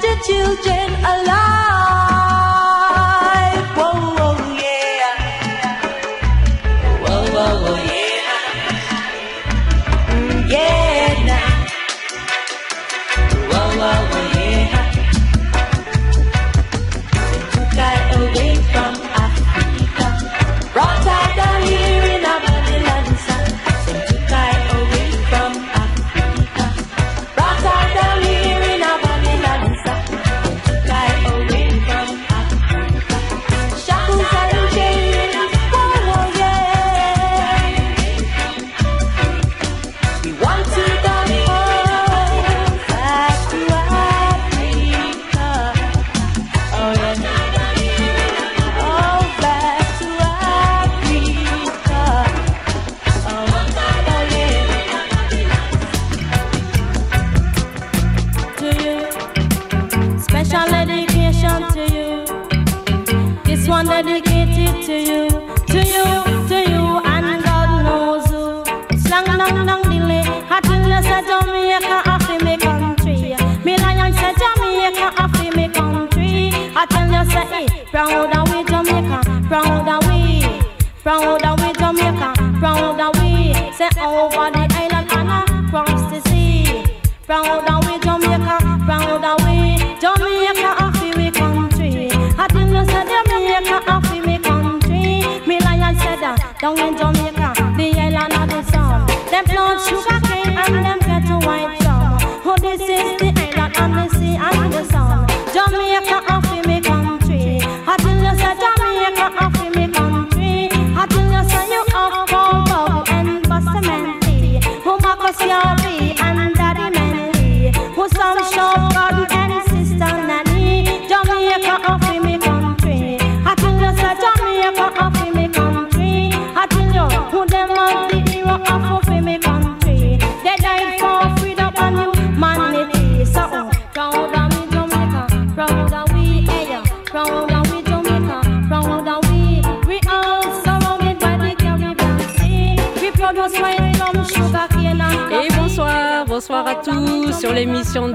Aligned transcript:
Jaja 0.00 0.14
children 0.22 0.94
alive. 1.04 2.27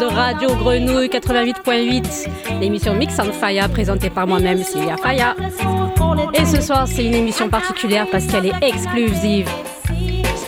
Radio 0.10 0.56
Grenouille 0.56 1.08
88.8, 1.08 2.60
l'émission 2.60 2.94
Mix 2.94 3.18
on 3.20 3.32
Fire 3.32 3.68
présentée 3.70 4.12
par 4.12 4.28
moi-même, 4.28 4.62
Sylvia 4.64 4.96
Faya. 4.96 5.36
Et 6.36 6.46
ce 6.46 6.62
soir, 6.62 6.88
c'est 6.88 7.04
une 7.04 7.16
émission 7.16 7.50
particulière 7.50 8.06
parce 8.12 8.28
qu'elle 8.28 8.46
est 8.46 8.54
exclusive. 8.62 9.50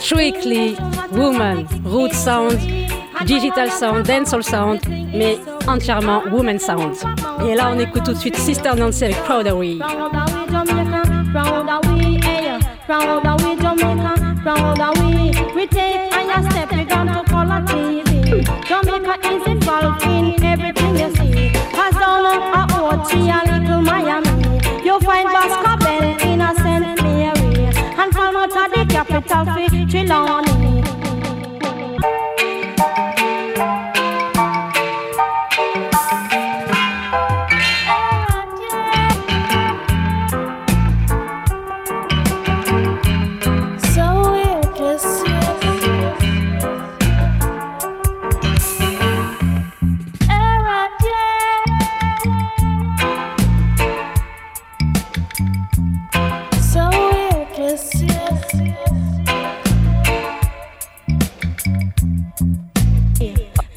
Strictly 0.00 0.76
Woman, 1.12 1.66
Root 1.84 2.12
Sound, 2.12 2.58
Digital 3.24 3.72
Sound, 3.72 4.06
Dancehall 4.06 4.44
Sound, 4.44 4.80
mais 5.12 5.36
entièrement 5.66 6.22
Woman 6.30 6.60
Sound. 6.60 6.94
Et 7.48 7.56
là, 7.56 7.72
on 7.74 7.78
écoute 7.80 8.04
tout 8.04 8.12
de 8.12 8.18
suite 8.18 8.36
Sister 8.36 8.70
Nancy 8.76 9.04
avec 9.04 9.16
Proud 9.24 9.48
Away. 9.48 9.78
Jamaica 16.36 16.75
is 19.24 19.46
involved 19.46 20.02
in 20.04 20.42
everything 20.42 20.96
you 20.96 21.14
see. 21.14 21.52
As 21.74 21.94
down 21.94 22.26
a 22.26 22.66
Ochi 22.74 23.20
a 23.30 23.60
little 23.60 23.80
Miami, 23.80 24.84
you 24.84 24.98
find 25.00 25.28
Boscobel 25.28 26.02
in 26.26 26.40
a 26.40 26.52
St. 26.56 27.00
Mary, 27.00 27.66
and 27.96 28.12
Falmouth 28.12 28.56
the 28.72 28.84
capital 28.92 29.44
Trelawny. 29.86 30.45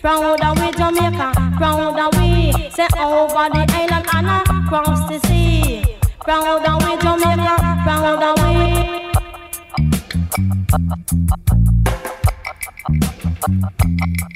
Proud 0.02 0.40
Round 0.40 0.60
we, 0.60 0.72
Jamaica, 0.72 1.34
Proud 1.58 1.96
round 1.96 2.16
we, 2.16 2.70
say 2.72 2.88
over 2.98 3.50
the 3.52 3.66
island 3.70 4.08
and 4.14 4.66
across 4.66 5.10
the 5.10 5.20
sea. 5.28 5.98
Proud 6.20 6.64
Round 6.66 6.84
we, 6.84 6.98
Jamaica, 6.98 7.56
round 7.86 8.40
away. 8.40 9.12
Thank 13.42 14.29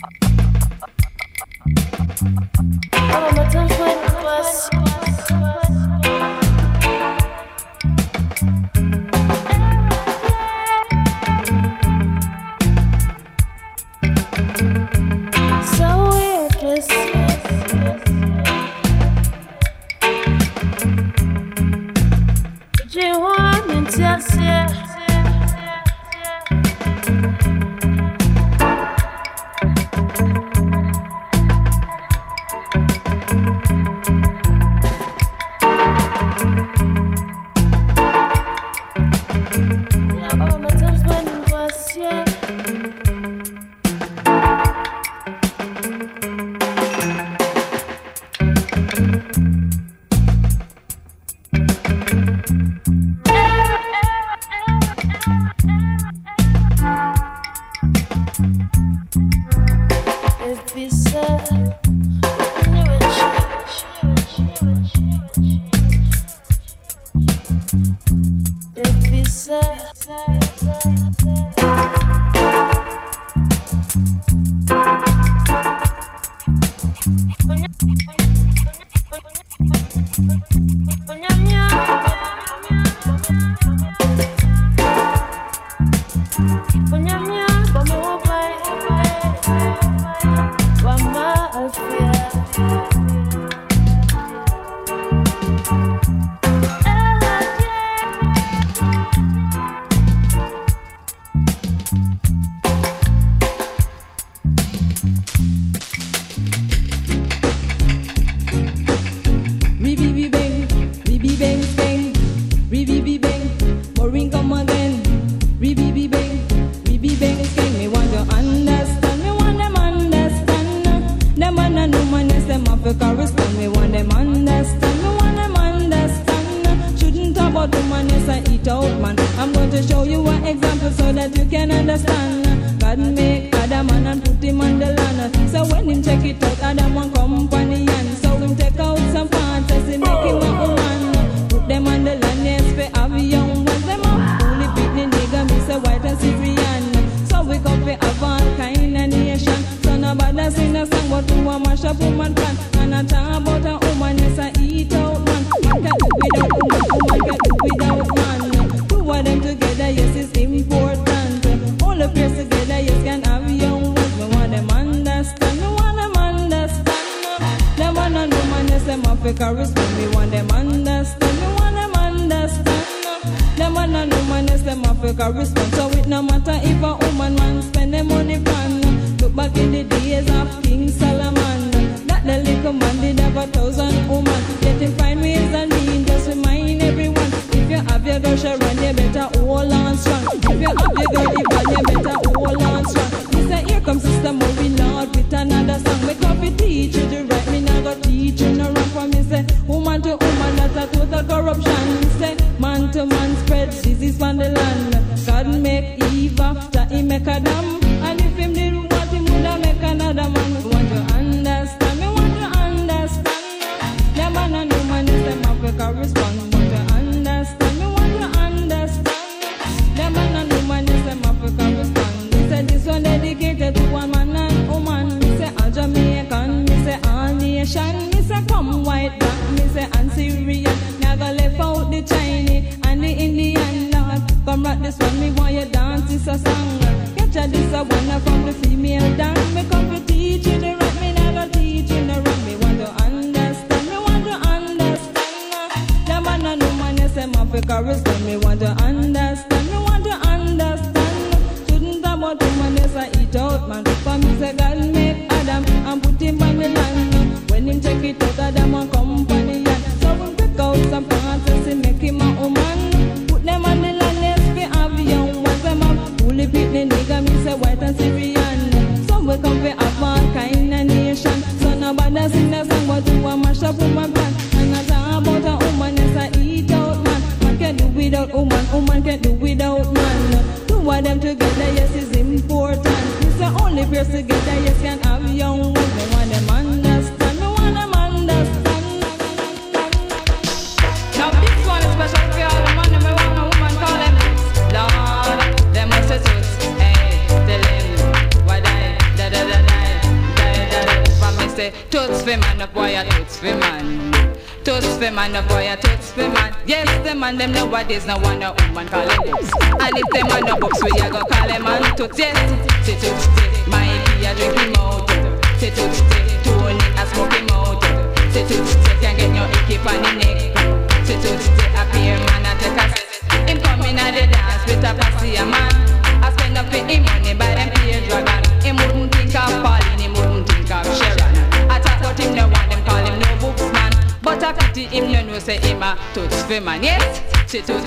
Proud 335.94 336.18
of 336.18 336.50
we 336.50 336.50
Jamaica, 336.50 336.97
proud 337.30 337.78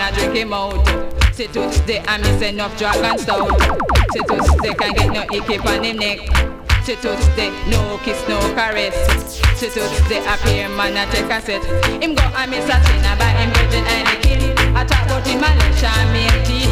of 0.00 0.34
we. 0.34 0.82
enough 2.42 2.76
dragon 2.78 3.18
stout. 3.18 3.60
Say 4.12 4.20
to 4.20 4.42
stay 4.42 4.74
can 4.74 4.92
get 4.94 5.12
no 5.12 5.22
icky 5.32 5.58
on 5.58 5.84
him 5.84 5.98
neck. 5.98 6.18
Say 6.82 6.96
to 6.96 7.16
stay 7.22 7.50
no 7.68 7.98
kiss, 8.02 8.26
no 8.28 8.38
caress. 8.54 8.94
Say 9.58 9.68
to 9.70 9.88
stay 10.04 10.18
appear 10.26 10.68
man 10.70 10.96
a 10.96 11.06
take 11.12 11.30
a 11.30 11.40
set. 11.40 11.64
Him 12.02 12.14
go 12.14 12.22
and 12.22 12.50
miss 12.50 12.64
a 12.64 12.80
thing 12.80 13.04
buy 13.18 13.30
him 13.38 13.50
virgin 13.54 13.84
Heineken. 13.84 14.74
I 14.74 14.84
talk 14.84 15.06
about 15.06 15.26
him 15.26 15.40
Malaysia, 15.40 15.90
me 16.12 16.26
and 16.26 16.44
teeth 16.46 16.70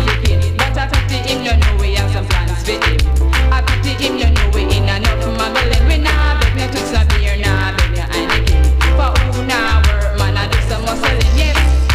But 0.57 0.77
I 0.77 0.79
pity 0.89 1.17
him, 1.29 1.39
you 1.45 1.57
know 1.57 1.77
we 1.81 1.95
have 1.95 2.11
some 2.13 2.27
plans 2.27 2.63
for 2.65 2.73
him. 2.73 2.99
I 3.53 3.63
pity 3.63 3.91
him, 4.03 4.17
you 4.17 4.31
know 4.31 4.51
we 4.55 4.63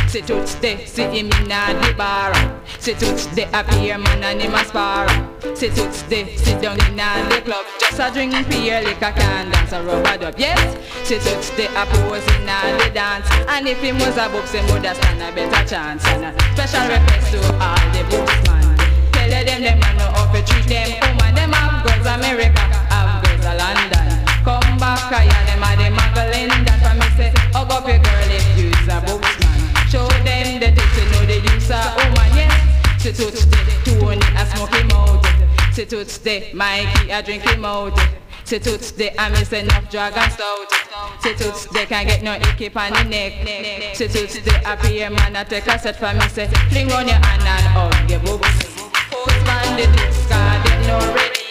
Say 0.09 0.21
tout 0.21 0.47
stay, 0.47 0.85
see 0.85 1.03
him 1.03 1.29
in 1.29 1.49
the 1.49 1.93
bar. 1.95 2.33
Say 2.79 2.95
tout 2.95 3.15
stay 3.15 3.47
appear 3.53 3.99
man 3.99 4.23
and 4.23 4.41
him 4.41 4.55
a 4.55 4.65
spar. 4.65 5.05
Say 5.53 5.69
tout 5.69 5.93
stay, 5.93 6.35
sit 6.35 6.59
down 6.59 6.81
in 6.89 6.97
the 6.97 7.41
club. 7.45 7.63
Just 7.79 7.99
a 7.99 8.09
drink 8.09 8.33
beer, 8.49 8.81
liquor 8.81 9.13
can 9.13 9.51
dance 9.51 9.71
a 9.71 9.83
rubber 9.83 10.17
dub. 10.17 10.33
Yes, 10.35 10.57
say 11.07 11.19
tout 11.19 11.43
stay 11.43 11.67
a 11.77 11.85
pose 11.85 12.25
in 12.33 12.49
the 12.49 12.89
dance. 12.89 13.29
And 13.49 13.67
if 13.67 13.77
him 13.81 13.99
was 13.99 14.17
a 14.17 14.27
books, 14.29 14.51
him 14.51 14.65
would 14.73 14.81
stand 14.81 15.21
a 15.21 15.29
better 15.29 15.69
chance. 15.69 16.03
And 16.07 16.25
a 16.25 16.31
special 16.57 16.89
request 16.89 17.29
to 17.29 17.39
all 17.61 17.77
the 17.93 18.01
books 18.09 18.33
man. 18.49 18.65
Tell 19.13 19.29
them 19.29 19.61
them 19.61 19.77
man 19.77 19.95
know 19.95 20.09
how 20.09 20.25
to 20.33 20.41
treat 20.41 20.65
them 20.65 20.89
woman. 21.05 21.35
Them 21.35 21.53
have 21.53 21.85
girls 21.85 22.07
America, 22.09 22.65
have 22.89 23.21
girls 23.21 23.45
London. 23.45 24.25
Come 24.41 24.73
back, 24.81 25.13
I 25.13 25.29
them 25.45 25.61
a 25.61 25.69
them 25.77 25.93
muggling. 25.93 26.65
That's 26.65 26.81
why 26.81 26.97
me 26.97 27.05
say, 27.13 27.29
hug 27.53 27.69
up 27.69 27.85
your 27.85 28.01
girl 28.01 28.33
if 28.33 28.57
you's 28.57 28.89
a 28.89 29.05
books 29.05 29.37
man. 29.37 29.48
Show 29.89 30.07
them 30.07 30.59
the 30.59 30.69
things 30.69 30.97
you 30.97 31.05
know 31.11 31.25
they 31.25 31.41
use 31.41 31.69
a 31.71 31.81
woman. 31.97 32.29
Yes, 32.37 33.01
sit 33.01 33.15
to 33.15 33.35
stay, 33.35 33.57
Tony 33.85 34.21
a 34.37 34.45
smoke 34.45 34.69
him 34.69 34.91
out. 34.91 35.25
Sit 35.73 35.89
to 35.89 36.05
stay, 36.05 36.51
Mikey 36.53 37.09
a 37.09 37.23
drink 37.23 37.41
him 37.41 37.65
out. 37.65 37.99
Sit 38.43 38.63
to 38.63 38.77
stay, 38.77 39.15
I 39.17 39.29
miss 39.29 39.51
enough 39.51 39.89
drag 39.89 40.15
and 40.15 40.31
stout. 40.31 40.71
Sit 41.21 41.37
to 41.37 41.53
stay, 41.55 41.87
can't 41.87 42.07
get 42.07 42.21
no 42.21 42.35
icky 42.35 42.69
on 42.69 42.93
the 42.93 43.03
neck. 43.03 43.95
Sit 43.95 44.11
to 44.11 44.27
stay, 44.27 44.51
happy 44.63 44.99
man 44.99 45.35
I 45.35 45.43
take 45.43 45.65
a 45.65 45.79
set 45.79 45.95
for 45.95 46.13
me. 46.13 46.27
Say, 46.29 46.45
fling 46.69 46.87
round 46.89 47.07
your 47.07 47.17
hand 47.17 47.41
and 47.41 47.67
hug 47.73 48.09
your 48.11 48.19
books. 48.19 48.85
Postman 49.09 49.75
the 49.75 49.87
dicks, 49.89 50.27
cause 50.27 50.63
they 50.65 50.85
no 50.85 50.97
ready. 51.17 51.49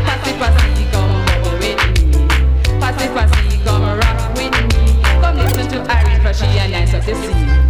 Passy 0.00 0.32
passy, 0.40 0.84
come 0.92 1.24
bubble 1.26 1.58
with 1.60 1.76
me. 2.00 2.80
Passy 2.80 3.06
passy, 3.08 3.58
come 3.64 3.98
rock 3.98 4.34
with 4.34 4.52
me. 4.64 5.02
Come 5.20 5.36
listen 5.36 5.68
to 5.72 5.92
Irene 5.92 6.20
for 6.22 6.32
she 6.32 6.46
a 6.58 6.68
nice 6.68 6.94
of 6.94 7.04
the 7.04 7.14
sea. 7.14 7.65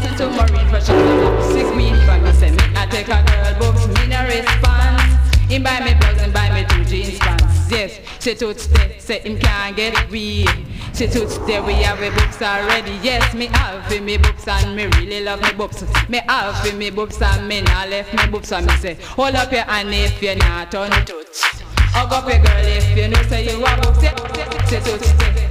Listen 0.00 0.16
to 0.16 0.30
Maureen 0.30 0.68
she 0.80 0.92
a 0.92 1.42
sick 1.52 1.66
queen 1.72 1.96
for 2.06 2.18
me. 2.22 2.32
Say 2.32 2.50
me 2.50 2.58
I 2.76 2.86
take 2.86 3.08
a 3.08 3.18
girl 3.26 3.58
books, 3.58 3.88
me 3.88 4.06
no 4.06 4.22
response. 4.26 5.02
Him 5.50 5.62
buy 5.64 5.80
me 5.80 5.94
blouse 5.94 6.20
and 6.20 6.32
buy 6.32 6.50
me 6.54 6.64
two 6.68 6.84
jeans 6.84 7.18
pants. 7.18 7.70
Yes, 7.70 7.98
say 8.20 8.34
to 8.34 8.56
stay, 8.56 8.96
say 8.98 9.18
him 9.20 9.38
can't 9.38 9.76
get 9.76 10.08
weak. 10.10 10.48
Say 10.92 11.08
to 11.08 11.28
stay, 11.28 11.60
we 11.60 11.72
have 11.82 11.98
the 11.98 12.10
books 12.10 12.40
already. 12.40 12.92
Yes, 13.02 13.34
me 13.34 13.46
have 13.46 13.90
me 14.02 14.18
books 14.18 14.46
and 14.46 14.76
me 14.76 14.86
really 14.98 15.24
love 15.24 15.42
me 15.42 15.52
books. 15.52 15.82
Me 16.08 16.20
have 16.28 16.74
me 16.76 16.90
books 16.90 17.20
and 17.20 17.48
me 17.48 17.62
not 17.62 17.88
left 17.88 18.14
me 18.14 18.30
books. 18.30 18.48
So 18.48 18.60
me 18.60 18.72
say, 18.76 18.94
hold 18.94 19.34
up 19.34 19.50
your 19.50 19.62
hand 19.62 19.92
if 19.92 20.22
you're 20.22 20.36
not 20.36 20.74
on 20.74 20.90
touch. 20.90 21.42
Hug 21.90 22.12
up 22.12 22.28
your 22.28 22.38
girl 22.38 22.66
if 22.66 22.96
you 22.96 23.08
know 23.08 23.22
say 23.24 23.44
you 23.44 23.64
a 23.64 23.76
books. 23.80 23.98
Say, 23.98 24.80
say 24.80 24.98
to 24.98 25.04
stay, 25.04 25.48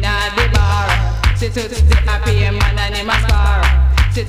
nah 0.00 0.28
the 0.36 0.50
bar. 0.52 1.36
Say 1.36 1.48
to 1.48 1.74
stay, 1.74 1.94
happy 2.04 2.40
man 2.40 2.78
and 2.78 2.94
him 2.94 3.08
a 3.08 3.20
spar. 3.20 3.65
Stay, 4.16 4.24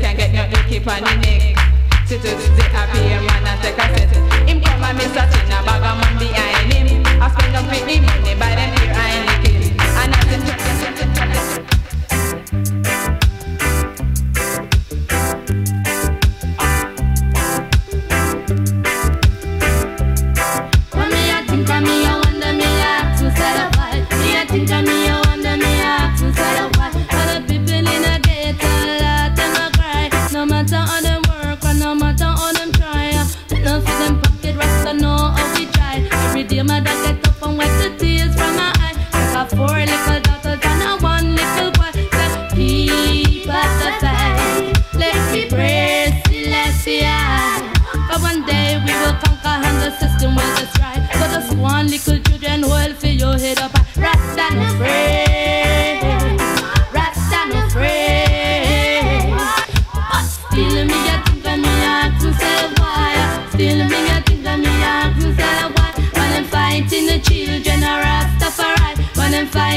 can't 0.00 0.16
get 0.16 0.32
no 0.32 0.48
the 0.48 1.14
neck. 1.20 1.58
Stay, 2.06 2.16
happy 2.72 3.00
man 3.00 3.46
and 3.46 3.60
take 3.60 3.76
a 3.76 3.84
set. 3.92 4.48
Him 4.48 4.62
come 4.62 4.82
and 4.82 4.96
me 4.96 5.04
searching 5.12 5.52
a 5.52 5.60
bag 5.60 5.84
of 5.84 5.98
man 6.00 6.18
behind 6.18 6.72
him. 6.72 7.04
I 7.20 7.28
spend 7.28 7.54
up 7.54 7.68
with 7.68 7.86
him 7.86 8.06
money 8.06 8.34
by 8.34 8.54
them 8.54 8.72
here 8.80 8.94
I 8.96 9.25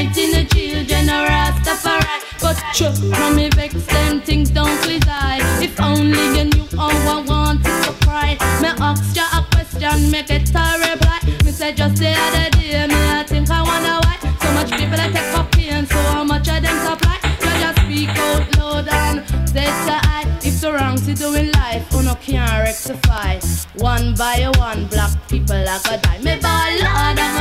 fighting 0.00 0.30
the 0.32 0.44
children 0.44 1.08
of 1.08 1.28
Rastafari. 1.28 2.20
But 2.40 2.56
sure, 2.74 2.92
from 3.14 3.36
me 3.36 3.50
vex 3.50 3.74
then 3.86 4.20
things 4.22 4.50
don't 4.50 4.76
please 4.82 5.02
I. 5.06 5.40
If 5.62 5.78
only 5.80 6.38
you 6.38 6.44
knew 6.44 6.66
how 6.76 6.88
I 6.88 7.20
wanted 7.20 7.76
to 7.84 7.92
cry. 8.06 8.38
Me 8.62 8.68
ask 8.80 9.16
you 9.16 9.28
a 9.38 9.44
question, 9.52 10.10
make 10.10 10.30
it 10.30 10.50
a 10.54 10.64
reply. 10.80 11.20
Me 11.44 11.52
say 11.52 11.72
just 11.72 11.96
the 11.96 12.12
other 12.12 12.48
day, 12.50 12.86
me 12.86 12.94
I 12.94 13.24
think 13.26 13.50
I 13.50 13.62
wonder 13.62 13.96
why. 14.04 14.16
So 14.40 14.48
much 14.54 14.70
people 14.70 14.96
that 14.96 15.12
take 15.12 15.30
cocaine, 15.34 15.86
so 15.86 15.98
how 16.12 16.24
much 16.24 16.48
of 16.48 16.62
them 16.62 16.78
supply? 16.86 17.18
You 17.44 17.52
just 17.60 17.78
speak 17.84 18.08
out 18.08 18.56
loud 18.56 18.88
and 18.88 19.48
say 19.48 19.66
to 19.66 19.96
I. 20.16 20.24
If 20.42 20.60
the 20.62 20.72
wrong 20.72 20.98
you 21.06 21.14
do 21.14 21.34
in 21.34 21.52
life, 21.52 21.86
you 21.92 22.02
no 22.02 22.14
can't 22.14 22.64
rectify. 22.64 23.38
One 23.76 24.14
by 24.14 24.50
one, 24.56 24.86
black 24.86 25.12
people 25.28 25.62
like 25.62 25.86
a 25.92 25.98
die. 25.98 26.18
Me 26.24 26.40
ball 26.40 26.72
Lord 26.84 27.39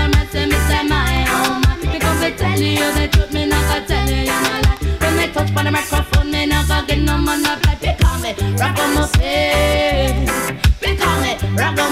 to 2.59 2.99
the 2.99 3.07
truth, 3.11 3.33
me 3.33 3.45
not 3.45 3.63
gonna 3.71 3.87
tell 3.87 4.09
you 4.09 4.25
no 4.25 4.53
lie. 4.65 4.77
When 4.99 5.15
me 5.17 5.27
touch 5.31 5.55
on 5.55 5.65
the 5.65 5.71
microphone, 5.71 6.31
me 6.31 6.45
not 6.45 6.67
gonna 6.67 6.87
get 6.87 6.99
no 6.99 7.17
man 7.17 7.45
up 7.45 7.65
like 7.65 7.79
because 7.79 8.21
me 8.21 8.31
rock 8.59 8.77
on 8.79 8.95
my 8.95 9.07
face. 9.15 10.29
Because 10.83 11.19
me 11.23 11.31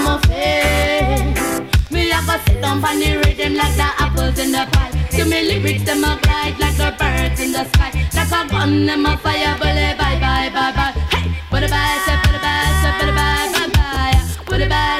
my 0.04 0.20
face. 0.28 1.90
Me 1.90 2.10
a 2.10 2.20
go 2.26 2.36
sit 2.44 2.60
down 2.60 2.84
on 2.84 3.00
the 3.00 3.16
rhythm 3.24 3.54
like 3.54 3.76
the 3.76 3.88
apples 4.04 4.38
in 4.38 4.52
the 4.52 4.68
pie. 4.72 4.92
To 5.16 5.24
me 5.24 5.40
lyrics 5.48 5.84
them 5.84 6.04
a 6.04 6.18
glide 6.22 6.58
like 6.60 6.76
the 6.76 6.92
birds 7.00 7.40
in 7.40 7.52
the 7.52 7.64
sky. 7.72 7.90
Like 8.14 8.28
a 8.28 8.48
gun 8.50 8.84
them 8.86 9.06
a 9.06 9.16
fire, 9.16 9.56
bully 9.58 9.94
bye 9.96 10.20
bye 10.20 10.50
bye 10.52 10.72
bye. 10.76 10.92
Hey, 11.12 11.32
what 11.48 11.64
a 11.64 11.68
bye, 11.68 11.98
say 12.04 12.16
what 12.24 12.36
a 12.36 12.40
bye, 12.44 12.72
say 12.82 12.92
what 12.92 13.08
a 13.08 13.12
bye 13.16 13.48
bye 13.56 13.68
bye. 13.72 14.20
A 14.38 14.50
bye, 14.50 14.64
a 14.64 14.68
bye, 14.68 14.97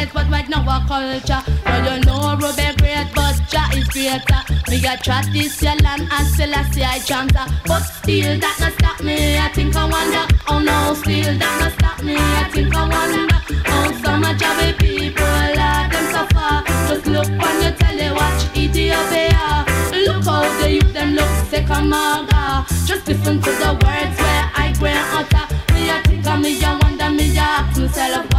styles, 0.00 0.12
but 0.12 0.30
right 0.30 0.48
now 0.48 0.62
a 0.62 0.86
culture. 0.86 1.42
Now 1.64 1.94
you 1.94 2.00
know 2.04 2.36
Ruby 2.36 2.76
great, 2.78 3.08
but 3.14 3.40
Jah 3.48 3.68
is 3.74 3.88
greater. 3.88 4.42
Me 4.68 4.78
a 4.86 4.96
tradition 4.96 5.84
and 5.84 6.28
Selassie 6.28 6.84
I 6.84 6.98
chanter, 7.00 7.44
but 7.66 7.80
still 7.80 8.38
that 8.38 8.56
no 8.60 8.70
stop 8.70 9.02
me. 9.02 9.38
I 9.38 9.48
think 9.48 9.76
I 9.76 9.88
wonder, 9.88 10.26
oh 10.48 10.60
no, 10.60 10.94
still 10.94 11.38
that 11.38 11.54
no 11.60 11.68
stop 11.70 12.02
me. 12.02 12.16
I 12.16 12.48
think 12.52 12.74
I 12.74 12.88
wonder, 12.88 13.36
oh 13.66 14.00
so 14.02 14.16
much 14.18 14.42
of 14.42 14.56
the 14.58 14.74
people 14.78 15.24
let 15.24 15.90
them 15.92 16.06
suffer. 16.12 16.64
Just 16.88 17.06
look 17.06 17.28
on 17.28 17.62
your 17.62 17.72
telly, 17.72 18.10
watch 18.12 18.42
Ethiopia. 18.56 19.64
Look 20.06 20.24
how 20.24 20.60
the 20.60 20.72
youth 20.72 20.92
them 20.92 21.14
look 21.14 21.30
sick 21.48 21.68
and 21.70 21.90
maga. 21.90 22.66
Just 22.86 23.06
listen 23.08 23.40
to 23.40 23.50
the 23.50 23.72
words 23.84 24.16
where 24.20 24.44
I 24.54 24.72
and 24.80 25.28
utter. 25.32 25.74
Me 25.74 25.90
a 25.90 26.02
think 26.02 26.26
of 26.26 26.40
me, 26.40 26.62
I 26.62 26.78
wonder, 26.82 27.10
me 27.10 27.36
a 27.36 27.40
ask 27.40 27.80
myself. 27.80 28.29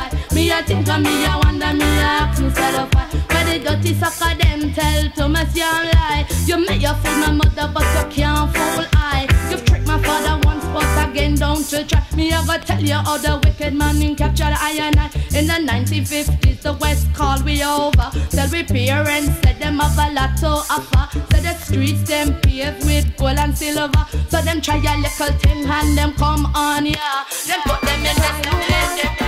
Me 0.51 0.58
a 0.58 0.63
think 0.63 0.89
of 0.89 1.00
me, 1.00 1.25
I 1.25 1.39
wonder, 1.46 1.74
me 1.74 1.86
a 1.86 2.27
ask 2.27 2.41
myself 2.41 2.93
why. 2.93 3.08
Where 3.31 3.46
the 3.46 3.63
dirty 3.63 3.93
sucker 3.93 4.36
them 4.36 4.74
tell 4.74 5.10
to 5.15 5.29
me 5.29 5.46
see 5.46 5.63
I'm 5.63 5.86
lie. 5.96 6.27
You 6.46 6.58
may 6.58 6.75
you 6.75 6.93
fool 7.00 7.17
my 7.24 7.31
mother, 7.31 7.72
but 7.74 7.88
you 7.96 8.03
can't 8.12 8.51
fool 8.51 8.86
I. 8.91 9.29
You've 9.50 9.63
tricked 9.63 9.88
my 9.88 9.98
father 10.03 10.46
once, 10.46 10.65
but 10.74 11.10
again 11.10 11.36
don't 11.36 11.72
you 11.72 11.86
try. 11.86 12.03
Me 12.17 12.34
I 12.34 12.46
gotta 12.46 12.67
tell 12.67 12.81
you 12.81 12.96
how 12.96 13.17
the 13.17 13.39
wicked 13.41 13.74
man 13.74 14.01
in 14.01 14.13
captured 14.13 14.53
iron 14.60 15.00
eye. 15.00 15.10
In 15.34 15.48
the 15.48 15.72
1950s, 15.72 16.62
the 16.62 16.74
West 16.74 17.08
called 17.13 17.46
we 17.46 17.63
over. 17.63 18.12
Tell 18.31 18.50
we 18.50 18.63
parents 18.63 19.31
said 19.41 19.58
them 19.58 19.79
have 19.79 19.98
a 19.98 20.12
lot 20.12 20.36
to 20.39 20.48
offer. 20.67 21.17
Said 21.31 21.43
the 21.43 21.53
streets 21.63 22.03
them 22.03 22.36
paved 22.41 22.84
with 22.84 23.15
gold 23.15 23.38
and 23.38 23.58
silver. 23.58 24.05
So 24.27 24.41
them 24.41 24.60
try 24.60 24.75
a 24.75 24.98
little 25.00 25.31
thing 25.39 25.63
and 25.63 25.98
them 25.98 26.12
come 26.15 26.46
on, 26.53 26.88
yeah. 26.88 27.24
Them 27.48 27.62
put 27.63 27.79
them 27.79 28.00
in 28.00 28.15
the 28.17 29.21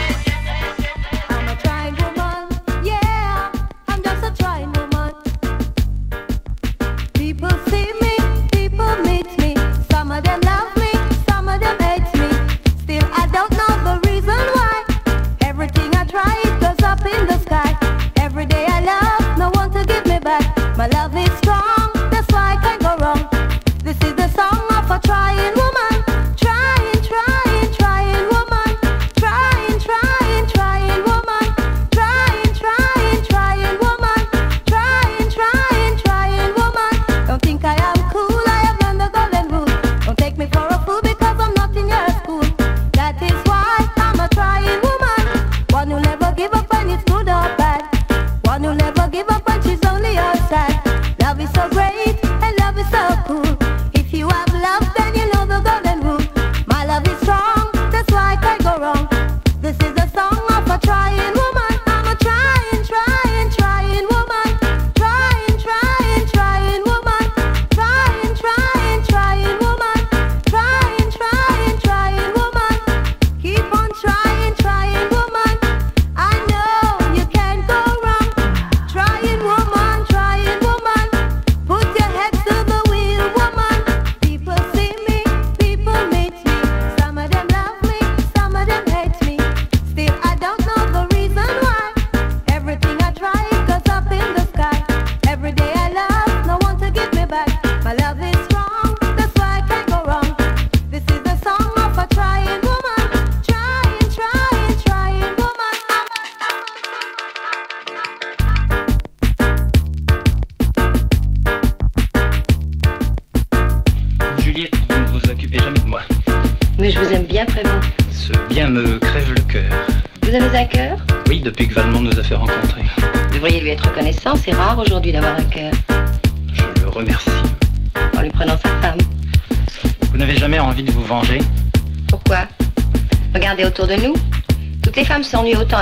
I 24.94 25.00
try. 25.00 25.23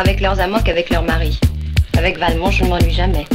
Avec 0.01 0.19
leurs 0.19 0.39
amants 0.39 0.61
qu'avec 0.61 0.89
leurs 0.89 1.03
maris. 1.03 1.39
Avec 1.95 2.17
Valmont, 2.17 2.49
je 2.49 2.63
ne 2.63 2.69
m'ennuie 2.69 2.93
jamais. 2.93 3.25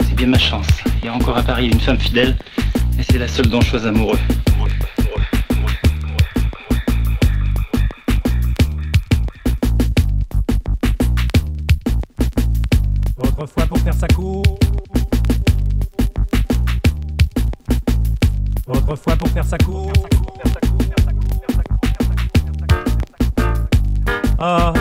C'est 0.00 0.14
bien 0.16 0.26
ma 0.26 0.38
chance. 0.38 0.66
Il 1.00 1.06
y 1.06 1.08
a 1.08 1.14
encore 1.14 1.38
à 1.38 1.42
Paris 1.44 1.68
une 1.68 1.78
femme 1.78 1.98
fidèle, 1.98 2.36
et 2.98 3.04
c'est 3.04 3.18
la 3.18 3.28
seule 3.28 3.46
dont 3.46 3.60
je 3.60 3.70
sois 3.70 3.86
amoureux. 3.86 4.18
Autrefois 13.16 13.66
pour 13.66 13.78
faire 13.78 13.94
sa 13.94 14.08
cour. 14.08 14.42
Autrefois 18.66 19.16
pour 19.16 19.28
faire 19.28 19.44
sa 19.44 19.58
cour. 19.58 19.92
Ah, 24.40 24.72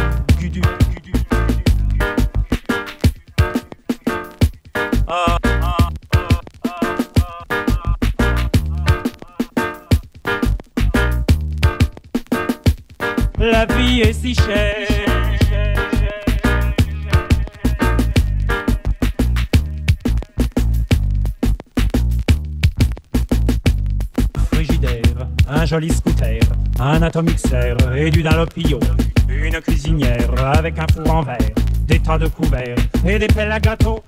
joli 25.78 25.94
scooter, 25.94 26.40
un 26.80 27.04
atomixer 27.04 27.76
et 27.96 28.10
du 28.10 28.24
dalopio, 28.24 28.80
une 29.30 29.62
cuisinière 29.62 30.34
avec 30.44 30.80
un 30.80 30.88
four 30.92 31.14
en 31.14 31.22
verre, 31.22 31.38
des 31.86 32.00
tas 32.00 32.18
de 32.18 32.28
couverts 32.28 32.78
et 33.06 33.20
des 33.20 33.28
pelles 33.28 33.52
à 33.52 33.60
gâteau. 33.60 34.04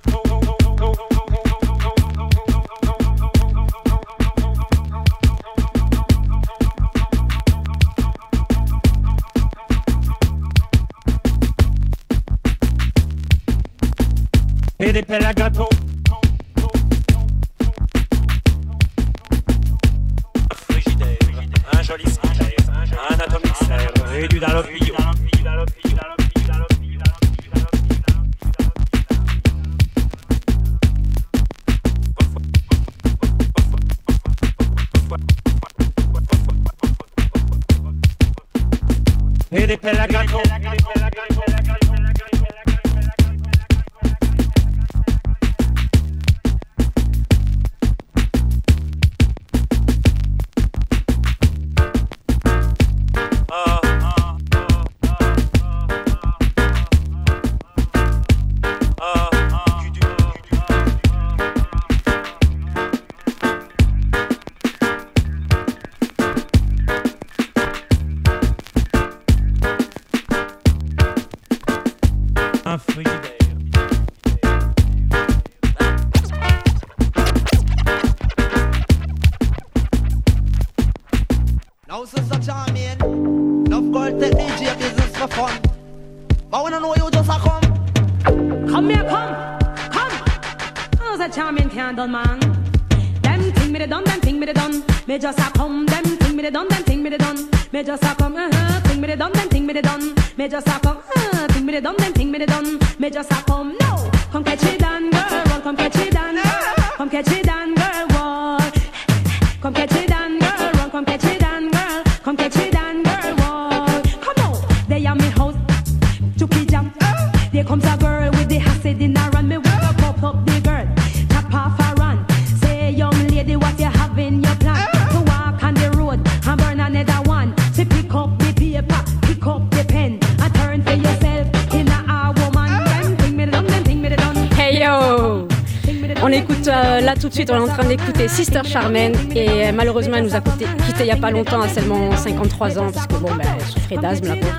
On 137.48 137.54
est 137.54 137.58
en 137.58 137.66
train 137.68 137.84
d'écouter 137.84 138.28
Sister 138.28 138.60
Charmaine 138.64 139.14
et 139.34 139.48
euh, 139.48 139.72
malheureusement 139.74 140.16
elle 140.16 140.24
nous 140.24 140.34
a 140.34 140.40
quitté, 140.40 140.66
quitté 140.86 141.00
il 141.00 141.06
y 141.06 141.10
a 141.10 141.16
pas 141.16 141.30
longtemps 141.30 141.62
à 141.62 141.68
seulement 141.68 142.14
53 142.14 142.78
ans 142.78 142.90
parce 142.92 143.06
que 143.06 143.14
bon 143.14 143.30
ben 143.30 143.44
elle 143.58 143.64
souffrait 143.64 143.96
d'asthme 143.96 144.28
la 144.28 144.36
pauvre. 144.36 144.52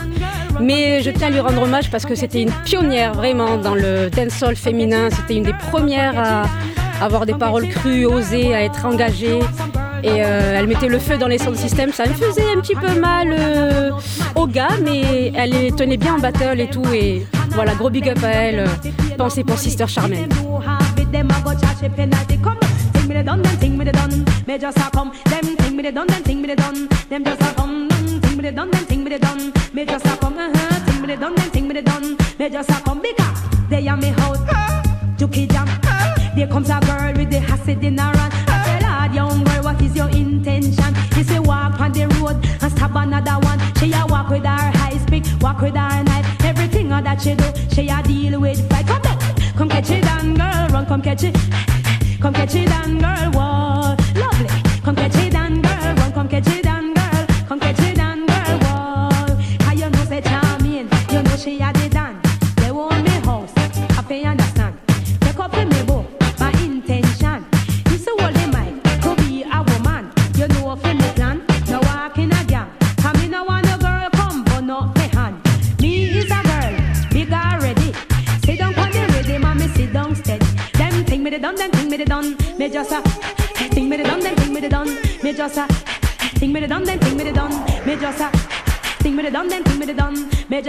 Mais 0.60 1.02
je 1.02 1.12
tiens 1.12 1.28
à 1.28 1.30
lui 1.30 1.40
rendre 1.40 1.62
hommage 1.62 1.92
parce 1.92 2.06
que 2.06 2.16
c'était 2.16 2.42
une 2.42 2.52
pionnière 2.66 3.14
vraiment 3.14 3.58
dans 3.58 3.76
le 3.76 4.10
dancehall 4.10 4.56
féminin, 4.56 5.10
c'était 5.12 5.36
une 5.36 5.44
des 5.44 5.54
premières 5.54 6.18
à 6.18 7.06
avoir 7.06 7.26
des 7.26 7.34
paroles 7.34 7.68
crues, 7.68 8.06
osées, 8.06 8.56
à 8.56 8.64
être 8.64 8.86
engagée. 8.86 9.40
Et 10.04 10.24
euh, 10.24 10.56
elle 10.58 10.68
mettait 10.68 10.88
le 10.88 10.98
feu 10.98 11.18
dans 11.18 11.28
les 11.28 11.38
sound 11.38 11.56
systems, 11.56 11.92
ça 11.92 12.08
me 12.08 12.14
faisait 12.14 12.46
un 12.56 12.60
petit 12.62 12.76
peu 12.76 13.00
mal 13.00 13.36
euh, 13.38 13.92
au 14.36 14.48
gars, 14.48 14.70
mais 14.84 15.32
elle 15.36 15.76
tenait 15.76 15.98
bien 15.98 16.16
en 16.16 16.20
battle 16.20 16.60
et 16.60 16.68
tout. 16.68 16.86
Et 16.94 17.28
voilà, 17.50 17.76
gros 17.76 17.92
big 17.92 18.10
up 18.10 18.24
à 18.24 18.30
elle. 18.30 18.66
Pensez 19.18 19.44
pour 19.44 19.60
Sister 19.60 19.88
Charmaine. 19.88 20.30
Done, 23.32 23.42
them 23.44 23.58
thing 23.58 23.78
me 23.78 23.86
the 23.86 23.92
done. 23.92 24.26
Me 24.46 24.58
just 24.58 24.78
a 24.78 24.90
come, 24.92 25.12
them 25.26 25.56
thing 25.56 25.76
me 25.76 25.84
the 25.84 25.92
done, 25.92 26.08
them 26.08 26.24
thing 26.24 26.42
me 26.42 26.48
the 26.48 26.56
done. 26.56 26.88
Them 27.10 27.24
just 27.24 27.42
a 27.42 27.54
come, 27.56 27.90
mm, 27.90 28.22
thing 28.22 28.38
me 28.38 28.44
the 28.44 28.52
done, 28.52 28.72
them 28.72 28.86
thing 28.86 29.04
me 29.04 29.10
the 29.10 29.20
done. 29.20 29.54
Me 29.74 29.86
just 29.86 30.06
a 30.06 30.18
come, 30.18 30.38
uh 30.38 30.52
huh, 30.54 30.80
thing 30.86 31.02
me 31.02 31.08
the 31.08 31.18
done, 31.18 31.36
them 31.36 31.50
thing 31.50 31.68
me 31.68 31.74
the 31.76 31.82
done. 31.82 32.18
Me 32.40 32.50
just 32.50 32.70
a 32.70 32.82
come 32.84 33.02
because 33.02 33.42
they 33.70 33.88
are 33.88 33.98
me 33.98 34.10
house. 34.20 34.40
Juki 35.18 35.50
jam. 35.50 35.68
There 36.36 36.48
comes 36.48 36.70
a 36.70 36.80
girl 36.82 37.14
with 37.16 37.30
the 37.30 37.38
acid 37.38 37.84
in 37.84 37.98
her 37.98 38.18
hand. 38.18 38.34
I 38.48 38.66
said, 38.66 38.84
Lord, 38.84 39.14
young 39.16 39.44
girl, 39.44 39.64
what 39.64 39.82
is 39.82 39.96
your 39.96 40.10
intention? 40.10 40.94
She 41.14 41.24
say 41.24 41.40
walk 41.40 41.80
on 41.80 41.92
the 41.94 42.08
road 42.20 42.38
and 42.62 42.72
stab 42.72 42.96
another 42.96 43.38
one. 43.48 43.60
She 43.78 43.94
a 43.94 44.06
walk 44.08 44.30
with 44.30 44.44
her 44.44 44.72
high 44.80 44.98
speed, 44.98 45.26
walk 45.42 45.62
with 45.62 45.76
her 45.76 46.04
knife. 46.04 46.44
Everything 46.44 46.90
that 46.90 47.22
she 47.22 47.36
do, 47.36 47.48
she 47.74 47.88
a 47.88 48.02
deal 48.04 48.42
with 48.42 48.60
fight. 48.70 48.88
Come 48.88 49.02
come 49.58 49.70
catch 49.70 49.90
it 49.92 50.04
down, 50.04 50.34
girl, 50.34 50.68
run, 50.70 50.86
come 50.86 51.02
catch 51.02 51.24
it. 51.24 51.38
Come 52.22 52.34
catch 52.36 52.54
it 52.54 52.68
down, 52.70 53.00
girl, 53.00 53.32
whoa, 53.32 54.01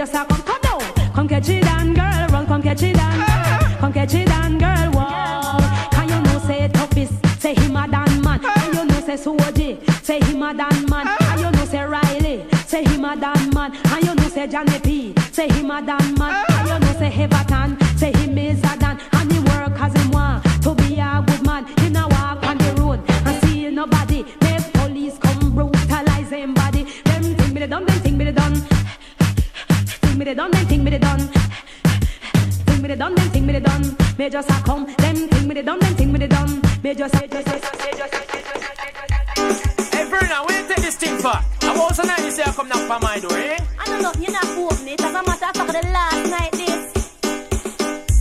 just 0.05 0.15
a 0.15 0.32
the 45.73 45.81
last 45.89 46.29
night 46.29 46.51
this. 46.53 46.81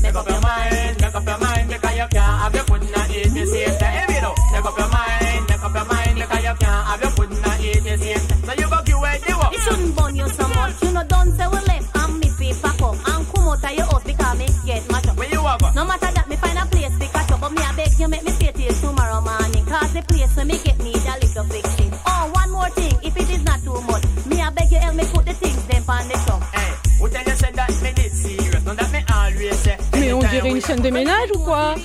Make 0.01 0.15
up 0.15 0.27
your 0.27 0.41
mind, 0.41 0.97
make 1.03 1.15
up 1.15 1.27
your 1.27 1.39
mind, 1.39 1.69
because 1.69 1.97
you 2.01 2.09
can't 2.09 2.37
have 2.41 2.55
your 2.55 2.65
food 2.65 2.83
not 2.97 3.11
eat 3.13 3.29
the 3.29 3.45
same 3.45 3.77
time. 3.77 4.09
You 4.09 4.21
know, 4.25 4.35
make 4.53 4.65
up 4.65 4.79
your 4.79 4.89
mind, 4.89 5.45
make 5.53 5.63
up 5.63 5.75
your 5.77 5.85
mind, 5.85 6.17
because 6.17 6.45
you 6.49 6.55
can't 6.65 6.87
have 6.89 7.01
your 7.03 7.13
food 7.13 7.31
not 7.45 7.61
eat 7.61 7.85
the 7.85 7.95
same 8.01 8.25
time. 8.25 8.43
So 8.49 8.53
you 8.57 8.69
go 8.73 8.79
give 8.89 8.97
away 8.97 9.21
the 9.21 9.37
work. 9.37 9.53
You 9.53 9.61
shouldn't 9.61 9.93
burn 9.97 10.17
you 10.17 10.29
so 10.33 10.49
much. 10.49 10.83
You 10.83 10.93
know, 10.97 11.05
don't 11.05 11.31
say 11.37 11.47
we 11.53 11.61
left 11.69 11.89
and 11.93 12.13
me 12.21 12.29
pay 12.41 12.53
for 12.57 12.73
up 12.73 12.97
and 13.13 13.23
come 13.29 13.49
out 13.53 13.65
of 13.65 13.73
your 13.77 13.85
house 13.85 14.05
because 14.05 14.39
me 14.41 14.49
get 14.65 14.91
much 14.91 15.07
up. 15.09 15.17
Where 15.19 15.29
you 15.29 15.41
over? 15.45 15.71
No 15.77 15.85
matter 15.85 16.09
that, 16.09 16.27
me 16.31 16.37
find 16.37 16.57
a 16.57 16.65
place 16.73 16.97
to 16.97 17.07
catch 17.13 17.31
up, 17.33 17.41
but 17.41 17.53
me 17.53 17.61
I 17.61 17.77
beg 17.77 17.93
you 18.01 18.09
make 18.09 18.25
me 18.25 18.33
stay 18.33 18.53
till 18.57 18.73
tomorrow 18.81 19.21
morning, 19.21 19.65
cause 19.69 19.93
the 19.93 20.01
place 20.09 20.33
where 20.37 20.47
me 20.49 20.57
get 20.65 20.81
une 30.41 30.61
scène 30.61 30.81
de 30.81 30.91
ménage 30.91 31.29
ou 31.35 31.41
quoi 31.41 31.75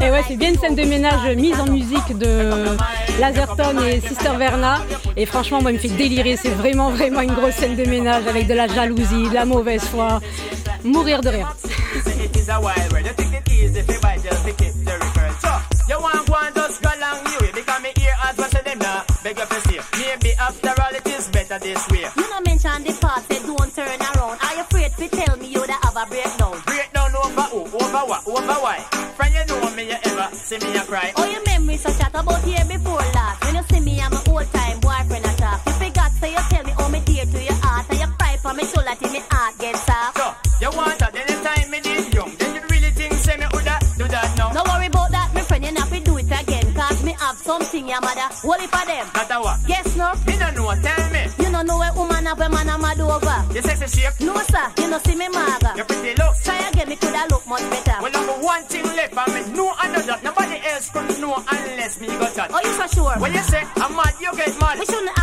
Et 0.00 0.06
eh 0.06 0.10
ouais, 0.10 0.22
c'est 0.26 0.36
bien 0.36 0.48
une 0.48 0.58
scène 0.58 0.74
de 0.74 0.82
ménage 0.82 1.36
mise 1.36 1.58
en 1.60 1.66
musique 1.66 2.18
de 2.18 2.76
Lazerton 3.20 3.78
et 3.86 4.00
Sister 4.00 4.32
Verna. 4.36 4.80
Et 5.16 5.26
franchement, 5.26 5.62
moi, 5.62 5.70
il 5.70 5.74
me 5.74 5.78
fait 5.78 5.88
délirer. 5.88 6.36
C'est 6.36 6.50
vraiment, 6.50 6.90
vraiment 6.90 7.20
une 7.20 7.34
grosse 7.34 7.54
scène 7.54 7.76
de 7.76 7.84
ménage 7.84 8.26
avec 8.26 8.46
de 8.48 8.54
la 8.54 8.66
jalousie, 8.66 9.28
de 9.28 9.34
la 9.34 9.44
mauvaise 9.44 9.82
foi. 9.82 10.20
Mourir 10.82 11.20
de 11.20 11.28
rire. 11.28 11.54
Over 28.32 28.64
why? 28.64 28.78
Friend, 29.12 29.34
you 29.34 29.44
know 29.44 29.60
me, 29.76 29.92
you 29.92 29.96
ever 30.08 30.34
see 30.34 30.56
me 30.56 30.74
a 30.78 30.80
cry. 30.84 31.12
Oh, 31.16 31.28
your 31.28 31.44
memories 31.44 31.84
are 31.84 31.92
chat 31.92 32.14
about 32.14 32.40
here 32.44 32.64
before 32.64 32.96
last. 33.12 33.44
When 33.44 33.56
you 33.56 33.62
see 33.68 33.80
me, 33.80 34.00
I'm 34.00 34.10
a 34.14 34.22
old 34.30 34.48
time 34.52 34.80
boyfriend 34.80 35.26
at 35.26 35.36
top. 35.36 35.60
You 35.66 35.72
forgot, 35.72 36.10
so 36.12 36.26
you 36.26 36.40
tell 36.48 36.64
me, 36.64 36.72
oh, 36.78 36.88
me 36.88 37.00
dear 37.04 37.26
to 37.26 37.42
your 37.44 37.58
heart. 37.60 37.84
And 37.90 38.00
you 38.00 38.06
cry 38.16 38.36
for 38.40 38.54
me, 38.54 38.64
shoulder 38.64 38.96
till 38.96 39.12
me 39.12 39.20
heart 39.28 39.58
gets 39.58 39.84
soft. 39.84 40.16
So, 40.16 40.32
you 40.64 40.70
want 40.74 40.98
that 41.00 41.12
anytime 41.14 41.70
me 41.70 41.80
did 41.80 42.14
young. 42.14 42.32
Then 42.40 42.54
you 42.54 42.62
really 42.70 42.90
think, 42.96 43.12
say 43.20 43.36
me, 43.36 43.44
would 43.52 43.64
that 43.68 43.84
do 43.98 44.08
that 44.08 44.32
now? 44.38 44.48
No 44.56 44.64
worry 44.64 44.86
about 44.86 45.10
that, 45.10 45.28
my 45.34 45.42
friend, 45.42 45.64
you 45.66 45.72
not 45.72 45.90
do 45.92 46.16
it 46.16 46.32
again. 46.32 46.72
Cause 46.72 47.04
me 47.04 47.12
have 47.20 47.36
something, 47.36 47.86
your 47.86 48.00
mother. 48.00 48.32
holy 48.40 48.64
for 48.64 48.84
them. 48.88 49.04
That 49.12 49.28
a 49.28 49.44
what? 49.44 49.60
Guess 49.68 49.94
no. 49.94 50.08
Me 50.24 50.40
no 50.40 50.48
know, 50.56 50.72
tell 50.80 51.04
me. 51.12 51.28
You 51.36 51.50
no 51.52 51.60
know 51.60 51.76
where 51.76 51.92
woman 51.92 52.24
have 52.24 52.40
a 52.40 52.48
man 52.48 52.68
a 52.68 52.78
mad 52.80 52.98
over. 52.98 53.44
Your 53.52 53.62
sexy 53.62 54.00
shape? 54.00 54.16
No, 54.24 54.40
sir. 54.48 54.72
You 54.80 54.88
no 54.88 54.96
see 55.04 55.16
me, 55.20 55.28
mother. 55.28 55.76
Your 55.76 55.84
pretty 55.84 56.16
look. 56.16 56.31
know 61.32 61.44
unless 61.50 62.00
me 62.00 62.06
go 62.06 62.26
touch. 62.32 62.50
Oh, 62.52 62.60
you 62.62 62.72
for 62.72 62.88
sure? 62.88 63.14
When 63.18 63.32
you 63.32 63.42
say 63.42 63.62
I'm 63.76 63.94
mad, 63.96 64.14
you 64.20 64.30
get 64.36 64.58
mad. 64.60 64.78
We 64.78 64.86
shouldn't 64.86 65.18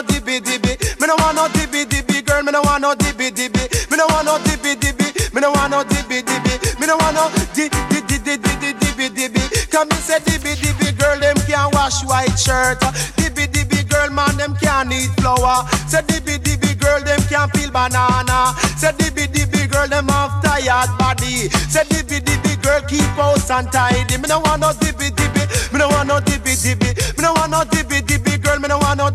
no 0.00 0.06
dibby 0.06 0.40
dibby. 0.40 1.00
Me 1.00 1.06
no 1.06 1.14
want 1.16 1.36
no 1.36 1.48
dibby 1.48 1.84
dibby, 1.84 2.24
girl. 2.24 2.42
Me 2.42 2.52
no 2.52 2.62
want 2.62 2.82
no 2.82 2.94
dibby 2.94 3.30
dibby. 3.30 3.90
Me 3.90 3.96
no 3.96 4.06
want 4.08 4.26
no 4.26 4.38
dibby 4.38 4.74
dibby. 4.76 5.34
Me 5.34 5.40
no 5.40 5.50
want 5.52 5.70
no 5.70 5.84
dibby 5.84 6.22
dibby. 6.22 6.80
Me 6.80 6.86
no 6.86 6.96
want 6.96 7.14
no 7.16 7.28
dibby 7.54 7.68
dibby 7.68 8.36
dibby 8.38 8.72
dibby 8.80 9.08
dibby. 9.10 9.70
Come 9.70 9.88
me 9.88 9.96
say 9.96 10.18
dibby 10.20 10.54
dibby, 10.56 10.96
girl. 10.98 11.18
Them 11.20 11.36
can't 11.46 11.74
wash 11.74 12.04
white 12.04 12.36
shirt. 12.38 12.80
Dibby 13.16 13.46
dibby, 13.48 13.88
girl. 13.88 14.10
Man, 14.10 14.36
them 14.36 14.56
can't 14.56 14.92
eat 14.92 15.10
flour. 15.20 15.68
Say 15.88 16.02
dibby 16.02 16.38
dibby, 16.38 16.78
girl. 16.80 17.00
Them 17.02 17.20
can't 17.28 17.52
peel 17.52 17.70
banana. 17.70 18.54
Say 18.76 18.92
dibby 18.92 19.26
dibby, 19.28 19.70
girl. 19.70 19.88
Them 19.88 20.08
have 20.08 20.42
tired 20.42 20.90
body. 20.98 21.48
Say 21.68 21.84
dibby 21.84 22.20
dibby, 22.20 22.56
girl. 22.62 22.80
Keep 22.88 23.02
house 23.20 23.50
and 23.50 23.70
tidy. 23.70 24.16
Me 24.16 24.28
no 24.28 24.40
want 24.40 24.60
no 24.62 24.72
dibby 24.72 25.10
dibby. 25.10 25.44
Me 25.72 25.78
no 25.78 25.88
want 25.88 26.08
no 26.08 26.20
dibby 26.20 26.56
dibby. 26.56 26.88
Me 27.16 27.22
no 27.22 27.32
want 27.34 27.50
no 27.52 27.60
dibby 27.64 28.00
dibby, 28.00 28.38
girl. 28.42 28.58
Me 28.58 28.68
no 28.68 28.78
want 28.78 28.98
no 28.98 29.10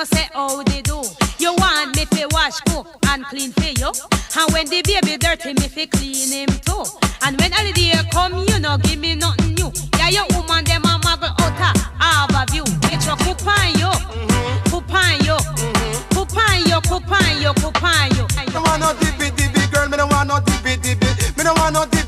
no 0.00 0.04
say 0.04 0.28
how 0.32 0.62
they 0.62 0.80
do. 0.80 1.02
You 1.38 1.52
want 1.54 1.94
me 1.96 2.04
fi 2.06 2.24
wash, 2.30 2.58
cook, 2.60 2.86
and 3.08 3.24
clean 3.26 3.52
for 3.52 3.68
you. 3.68 3.92
And 4.36 4.52
when 4.52 4.66
the 4.66 4.80
baby 4.80 5.18
dirty, 5.18 5.52
me 5.52 5.68
fi 5.68 5.86
clean 5.86 6.32
him 6.32 6.48
too. 6.64 6.84
And 7.22 7.38
when 7.38 7.52
all 7.52 7.64
the 7.64 7.72
day 7.72 7.92
come, 8.10 8.32
you 8.48 8.58
no 8.60 8.78
give 8.78 8.98
me 8.98 9.14
nothing 9.14 9.54
new. 9.54 9.70
Yeah, 9.98 10.08
your 10.08 10.26
woman 10.32 10.64
dem 10.64 10.84
a 10.84 10.96
muggle 11.04 11.32
outta 11.44 11.70
all 12.00 12.34
of 12.34 12.54
you. 12.54 12.64
Get 12.88 13.04
your 13.04 13.16
cook 13.16 13.44
on 13.44 13.68
you, 13.76 13.92
mm-hmm. 13.92 14.70
cook 14.72 14.88
on 14.88 15.20
you, 15.20 15.36
mm-hmm. 15.36 16.14
cook 16.16 16.32
on 16.32 16.56
you, 16.64 16.80
cook 16.88 17.10
on 17.12 17.42
you, 17.42 17.52
cook 17.60 17.82
on 17.82 18.08
you. 18.16 18.24
Me 18.40 18.52
no 18.54 18.62
want 18.62 18.80
no 18.80 18.96
dippy 19.00 19.28
dippy 19.36 19.66
girl, 19.70 19.88
me 19.88 19.98
no 19.98 20.06
want 20.06 20.28
no 20.28 20.40
dippy 20.40 20.80
dippy. 20.80 21.08
Me 21.36 21.44
no 21.44 21.52
want 21.54 21.74
no 21.74 21.84
dippy. 21.84 21.99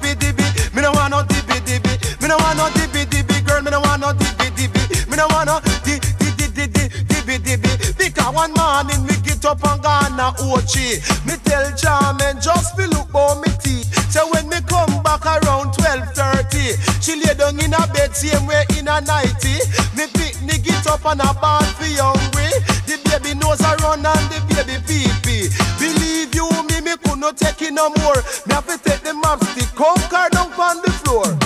One 8.32 8.52
morning 8.54 9.04
me 9.04 9.14
get 9.22 9.44
up 9.44 9.62
and 9.64 9.82
gone 9.82 10.18
a 10.18 10.32
Ochi. 10.48 10.98
Me 11.26 11.36
tell 11.44 11.66
Charmin 11.76 12.40
just 12.40 12.76
fi 12.76 12.86
look 12.86 13.08
for 13.10 13.36
me 13.36 13.48
teeth. 13.60 13.88
So 14.10 14.28
when 14.32 14.48
me 14.48 14.60
come 14.66 15.02
back 15.02 15.24
around 15.24 15.72
12:30, 15.76 16.76
she 17.00 17.16
lay 17.16 17.34
down 17.34 17.60
in 17.60 17.72
a 17.74 17.86
bed 17.92 18.16
same 18.16 18.46
way 18.46 18.64
in 18.78 18.88
a 18.88 19.00
nighty. 19.00 19.56
Me 19.96 20.06
pick 20.14 20.40
me 20.42 20.58
get 20.58 20.86
up 20.86 21.04
and 21.06 21.20
a 21.20 21.32
ball 21.40 21.62
fi 21.78 21.92
hungry. 22.00 22.50
The 22.88 22.96
baby 23.04 23.34
nose 23.38 23.60
a 23.60 23.76
run 23.82 24.04
and 24.04 24.26
the 24.32 24.40
baby 24.48 24.76
pee 24.86 25.12
pee. 25.22 25.48
Believe 25.78 26.34
you 26.34 26.48
me, 26.68 26.80
me 26.80 26.96
could 27.04 27.18
not 27.18 27.36
take 27.36 27.62
it 27.62 27.72
no 27.72 27.90
more. 28.00 28.20
Me 28.46 28.54
have 28.54 28.66
to 28.66 28.78
take 28.78 29.02
the 29.02 29.14
map 29.14 29.42
stick, 29.44 29.68
conquer 29.74 30.28
down 30.32 30.52
on 30.52 30.82
the 30.82 30.90
floor. 31.04 31.41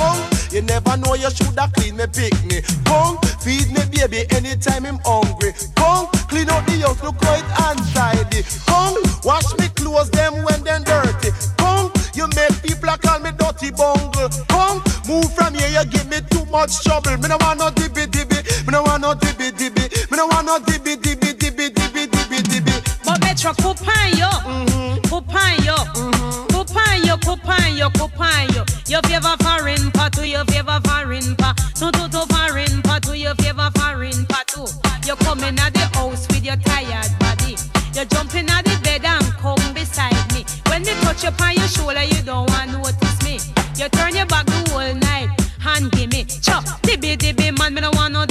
Never 0.77 0.99
know 0.99 1.15
you 1.15 1.31
shoulda 1.31 1.71
clean 1.73 1.97
me 1.97 2.05
pick 2.07 2.37
me. 2.45 2.61
Come, 2.85 3.17
feed 3.41 3.73
me 3.73 3.81
baby 3.89 4.29
anytime 4.37 4.85
I'm 4.85 4.99
hungry. 5.07 5.55
Come, 5.75 6.05
clean 6.29 6.51
out 6.51 6.67
the 6.67 6.85
house, 6.85 7.03
look 7.03 7.17
how 7.25 7.33
it 7.33 7.49
untidy. 7.65 8.45
Come, 8.69 9.01
wash 9.25 9.49
me 9.57 9.69
clothes 9.73 10.11
them 10.11 10.45
when 10.45 10.63
them 10.65 10.85
dirty. 10.85 11.33
Come, 11.57 11.89
you 12.13 12.29
make 12.37 12.53
people 12.61 12.93
call 13.01 13.21
me 13.21 13.33
dirty 13.33 13.71
bungle. 13.73 14.29
Come, 14.53 14.85
move 15.09 15.33
from 15.33 15.55
here, 15.55 15.73
you 15.73 15.85
give 15.89 16.11
me 16.13 16.21
too 16.29 16.45
much 16.53 16.85
trouble. 16.85 17.17
Me 17.25 17.29
no 17.29 17.39
want 17.41 17.59
no 17.59 17.71
dibby 17.71 18.05
dibby. 18.05 18.37
Me 18.67 18.73
no 18.73 18.83
want 18.83 19.01
no 19.01 19.15
dibby 19.15 19.57
dibby. 19.57 19.89
Me 20.13 20.17
no 20.19 20.27
want 20.27 20.45
no 20.45 20.59
dibby 20.61 21.01
dibby 21.01 21.33
dibby 21.41 21.73
dibby 21.73 22.05
dibby 22.05 22.39
dibby. 22.53 22.77
But 23.03 23.25
Metro 23.25 23.53
Pupayo. 23.65 24.29
Pupayo. 25.09 25.77
Pupayo, 26.53 27.17
Pupayo, 27.25 27.89
Pupayo. 27.97 28.67
Your 28.89 29.03
favor 29.03 29.37
foreign 29.43 29.91
pa 29.91 30.09
to 30.11 30.27
your 30.27 30.45
touch 41.17 41.39
you 41.39 41.45
on 41.45 41.55
your 41.55 41.69
shoulder, 41.69 42.03
you 42.05 42.23
don't 42.23 42.49
want 42.51 42.73
notice 42.73 43.23
me. 43.25 43.39
You 43.77 43.89
turn 43.89 44.15
your 44.15 44.27
back 44.27 44.47
the 44.47 44.71
whole 44.71 44.95
night 44.95 45.29
and 45.67 45.91
give 45.93 46.13
me 46.13 46.25
chop 46.25 46.65
dibby 46.83 47.17
dibby 47.17 47.57
man. 47.59 47.75
Me 47.75 47.81
no 47.81 47.91
want 47.95 48.13
no 48.13 48.25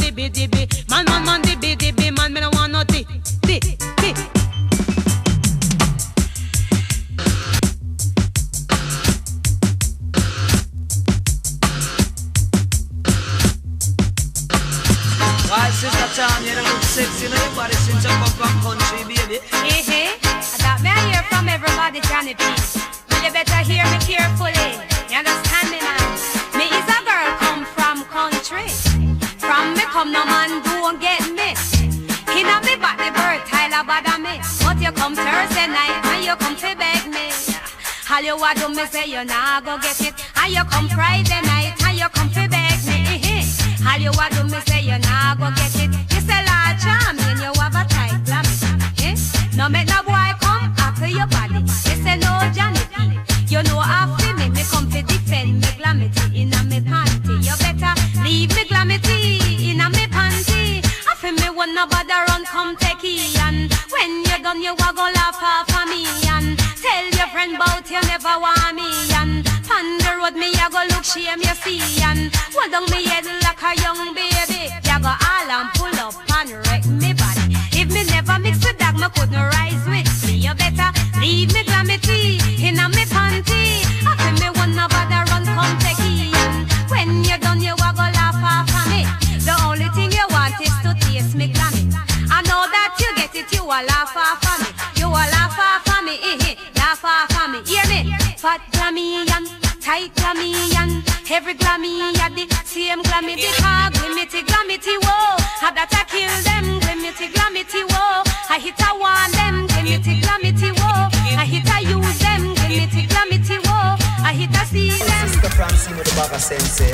Francine 115.56 116.04
bag 116.18 116.38
sensei. 116.38 116.92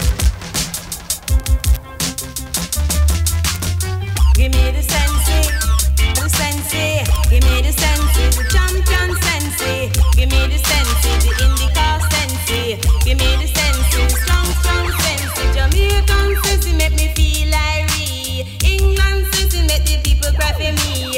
Give 4.36 4.52
me 4.54 4.72
the 4.72 4.84
sensei, 4.84 5.50
the 6.14 6.30
sensei. 6.30 7.04
Give 7.32 7.44
me 7.44 7.64
the 7.64 7.72
sensei, 7.74 8.30
the 8.30 8.44
champion 8.54 9.18
sensei. 9.26 9.90
Give 10.16 10.30
me 10.30 10.46
the 10.46 10.60
sensei, 10.62 11.18
the 11.24 11.32
indica 11.44 12.00
sensei. 12.12 12.78
Give 13.04 13.18
me 13.18 13.36
the 13.42 13.48
sensei, 13.48 14.06
the 14.06 14.16
strong, 14.22 14.46
strong 14.62 14.88
sensei. 15.02 15.54
Jamaican 15.56 16.38
sensei 16.44 16.74
make 16.74 16.94
me 16.94 17.12
feel 17.16 17.52
irie. 17.52 18.46
England 18.64 19.26
sensei 19.34 19.66
make 19.66 19.86
the 19.86 19.98
people 20.04 20.32
cry 20.38 20.54
for 20.54 20.72
me. 20.86 21.11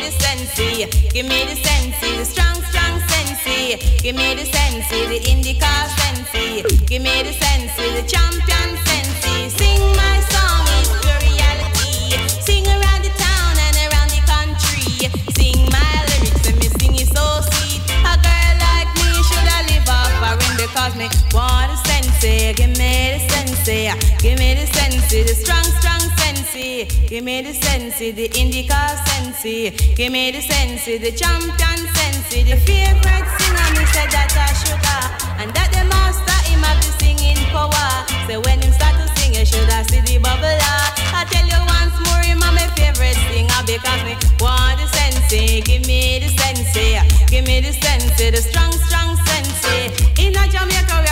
Me 0.00 0.10
the 0.10 0.22
sensei, 0.22 0.86
give 1.12 1.26
me 1.26 1.44
the 1.44 1.56
sensei, 1.56 2.18
the 2.18 2.24
strong, 2.24 2.54
strong 2.70 3.00
sensei. 3.08 3.76
Give 4.02 4.14
me 4.14 4.34
the 4.34 4.44
sensei, 4.44 5.06
the 5.06 5.18
indica 5.30 5.72
sensei. 5.98 6.62
Give 6.86 7.02
me 7.02 7.22
the 7.22 7.32
sensei, 7.32 7.88
the 7.96 8.04
champion 8.06 8.70
sensei. 8.86 9.48
Sing 9.48 9.80
my 9.96 10.16
song, 10.30 10.62
it's 10.78 10.90
the 11.02 11.14
reality. 11.26 12.14
Sing 12.46 12.66
around 12.66 13.02
the 13.02 13.12
town 13.18 13.54
and 13.66 13.76
around 13.86 14.10
the 14.14 14.22
country. 14.32 15.10
Sing 15.34 15.58
my 15.74 15.92
lyrics 16.08 16.46
and 16.48 16.58
me 16.60 16.68
sing 16.78 16.94
it 16.94 17.08
so 17.08 17.26
sweet. 17.50 17.82
A 18.06 18.14
girl 18.22 18.54
like 18.66 18.90
me 18.98 19.10
should 19.26 19.48
I 19.56 19.60
live 19.72 19.88
off 19.88 20.12
foreign 20.22 20.56
because 20.62 20.94
me 20.94 21.08
want 21.34 21.72
a 21.72 21.76
sensei. 21.88 22.54
Give 22.54 22.70
me 22.78 23.18
the 23.18 23.20
sensei, 23.30 23.90
give 24.22 24.38
me 24.38 24.54
the 24.54 24.66
sensei, 24.66 25.22
the 25.24 25.34
strong, 25.34 25.64
strong 25.80 25.97
Give 26.86 27.24
me 27.24 27.42
the 27.42 27.52
sensei, 27.52 28.12
the 28.12 28.30
indica 28.38 28.94
sensei. 29.06 29.70
Give 29.96 30.12
me 30.12 30.30
the 30.30 30.40
sensei, 30.40 30.98
the 30.98 31.10
champion 31.10 31.78
sensei, 31.90 32.44
the 32.44 32.54
favorite 32.54 33.26
singer. 33.34 33.68
Me 33.74 33.82
said 33.90 34.06
that 34.14 34.30
I 34.30 34.54
sugar, 34.62 35.02
and 35.42 35.50
that 35.58 35.74
the 35.74 35.82
master 35.90 36.38
him 36.46 36.62
have 36.62 36.78
the 36.78 36.94
singing 37.02 37.42
power. 37.50 38.06
So 38.30 38.38
when 38.46 38.62
him 38.62 38.70
start 38.70 38.94
to 38.94 39.10
sing, 39.18 39.34
you 39.34 39.42
should 39.42 39.66
have 39.74 39.90
see 39.90 40.06
the 40.06 40.22
bubble. 40.22 40.46
Ah. 40.46 41.18
I 41.18 41.24
tell 41.26 41.42
you 41.50 41.58
once 41.66 41.98
more, 42.06 42.22
him 42.22 42.46
a 42.46 42.50
my 42.54 42.70
favorite 42.78 43.18
singer 43.26 43.62
because 43.66 44.02
me 44.06 44.14
want 44.38 44.78
the 44.78 44.86
sensei. 44.86 45.58
Give 45.66 45.82
me 45.82 46.22
the 46.22 46.30
sensei, 46.30 47.02
give 47.26 47.42
me 47.42 47.58
the 47.58 47.74
sensei, 47.74 48.30
the 48.30 48.38
strong, 48.38 48.70
strong 48.86 49.18
sensei. 49.26 49.90
In 50.14 50.38
a 50.38 50.46
Jamaica 50.46 51.07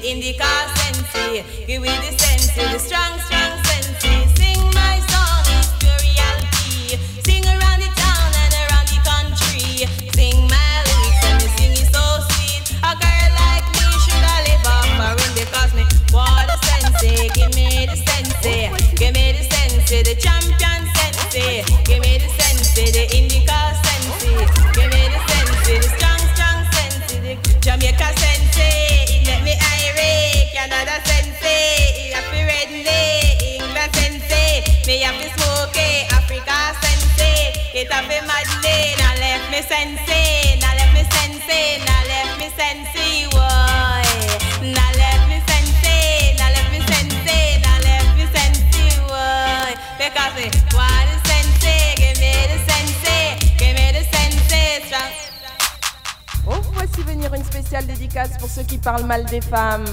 sensei, 0.00 0.20
the 0.20 0.32
sensei, 0.34 0.68
sensei. 0.76 1.44
Give. 1.66 1.66
Give 1.66 1.82
the 1.82 2.18
sense, 2.18 2.54
the 2.54 2.78
strong, 2.78 3.18
strong 3.18 3.37
spéciale 57.78 57.86
dédicace 57.86 58.30
pour 58.38 58.48
ceux 58.48 58.62
qui 58.62 58.78
parlent 58.78 59.04
mal 59.04 59.24
des 59.26 59.40
femmes. 59.40 59.84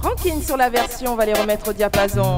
Rankine 0.00 0.42
sur 0.42 0.56
la 0.56 0.68
version, 0.68 1.12
on 1.12 1.16
va 1.16 1.26
les 1.26 1.34
remettre 1.34 1.70
au 1.70 1.72
diapason. 1.72 2.36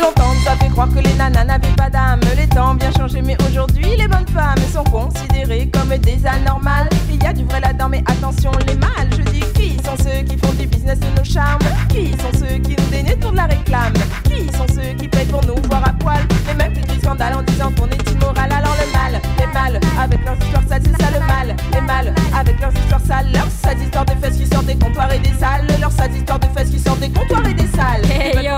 Longtemps, 0.00 0.34
ça 0.44 0.56
fait 0.56 0.68
croire 0.68 0.88
que 0.88 0.98
les 0.98 1.12
nanas 1.14 1.44
n'avaient 1.44 1.76
pas 1.76 1.90
d'âme. 1.90 2.20
Les 2.36 2.48
temps 2.48 2.72
ont 2.72 2.74
bien 2.74 2.92
changé, 2.92 3.22
mais 3.22 3.36
aujourd'hui, 3.48 3.96
les 3.96 4.08
bonnes 4.08 4.28
femmes 4.28 4.58
sont 4.72 4.84
considérées 4.84 5.70
comme 5.72 5.96
des 5.98 6.26
anormales. 6.26 6.88
Il 7.10 7.22
y 7.22 7.26
a 7.26 7.32
du 7.32 7.44
vrai 7.44 7.60
là-dedans, 7.60 7.88
mais 7.88 8.02
attention, 8.06 8.50
les 8.66 8.74
mâles. 8.74 9.10
Je 9.12 9.22
dis 9.30 9.41
qui 9.54 9.76
sont 9.84 9.96
ceux 9.98 10.22
qui 10.22 10.36
font 10.36 10.52
du 10.52 10.66
business 10.66 10.98
de 10.98 11.18
nos 11.18 11.24
charmes? 11.24 11.60
Qui 11.88 12.10
sont 12.12 12.32
ceux 12.38 12.58
qui 12.58 12.76
nous 12.76 12.90
dénudent 12.90 13.20
pour 13.20 13.32
de 13.32 13.36
la 13.36 13.46
réclame? 13.46 13.92
Qui 14.24 14.44
sont 14.56 14.66
ceux 14.74 14.94
qui 14.98 15.08
payent 15.08 15.26
pour 15.26 15.44
nous 15.44 15.56
voir 15.68 15.86
à 15.88 15.92
poil? 15.92 16.20
Les 16.48 16.54
mêmes 16.54 16.72
qui 16.72 16.82
crient 16.82 17.00
scandale 17.00 17.34
en 17.34 17.42
disant 17.42 17.72
qu'on 17.78 17.86
est 17.88 18.10
immoral. 18.10 18.50
Alors 18.52 18.76
le 18.80 18.92
mal, 18.92 19.20
les 19.38 19.46
mâles, 19.46 19.80
avec 19.98 20.24
leurs 20.24 20.36
histoires 20.36 20.64
sales, 20.68 20.82
c'est 20.84 21.02
ça 21.02 21.10
le 21.10 21.20
mal. 21.26 21.56
Les 21.72 21.80
mâles, 21.80 22.14
avec 22.38 22.60
leurs 22.60 22.72
histoires 22.72 23.00
sales, 23.06 23.32
leurs 23.32 23.50
sales 23.62 23.82
histoires 23.82 24.04
de 24.04 24.12
fesses 24.12 24.38
qui 24.38 24.46
sortent 24.46 24.66
des 24.66 24.76
comptoirs 24.76 25.12
et 25.12 25.18
des 25.18 25.34
salles. 25.38 25.66
Leurs 25.80 25.92
sales 25.92 26.14
histoires 26.16 26.40
de 26.40 26.46
fesses 26.46 26.70
qui 26.70 26.78
sortent 26.78 27.00
des 27.00 27.10
comptoirs 27.10 27.46
et 27.46 27.54
des 27.54 27.66
salles. 27.68 28.02
Hey 28.10 28.44
yo, 28.44 28.52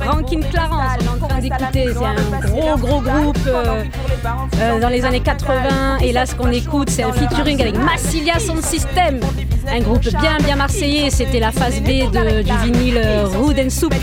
Rankin 0.00 0.40
Clarence, 0.50 0.98
on 1.00 1.04
est 1.04 1.08
en 1.08 1.28
train 1.28 1.40
d'écouter, 1.40 1.86
c'est 1.92 2.04
un 2.04 2.40
gros 2.40 2.76
gros 2.76 3.00
groupe 3.00 3.38
euh, 3.46 3.84
euh, 4.60 4.80
dans 4.80 4.88
les 4.88 5.04
années 5.04 5.20
80 5.20 5.98
et 6.02 6.12
là 6.12 6.26
ce 6.26 6.34
qu'on 6.34 6.50
écoute 6.50 6.90
c'est 6.90 7.02
un 7.02 7.12
featuring 7.12 7.60
avec 7.60 7.76
Massilia 7.78 8.38
Sound 8.38 8.62
System, 8.62 9.20
un 9.70 9.80
groupe 9.80 10.02
bien 10.02 10.36
bien 10.44 10.56
marseillais, 10.56 11.10
c'était 11.10 11.40
la 11.40 11.52
phase 11.52 11.80
B 11.80 12.10
de- 12.10 12.42
du 12.42 12.52
vinyle 12.72 12.98
euh, 13.04 13.26
Rude 13.26 13.58
and 13.58 13.70
Soup, 13.70 13.94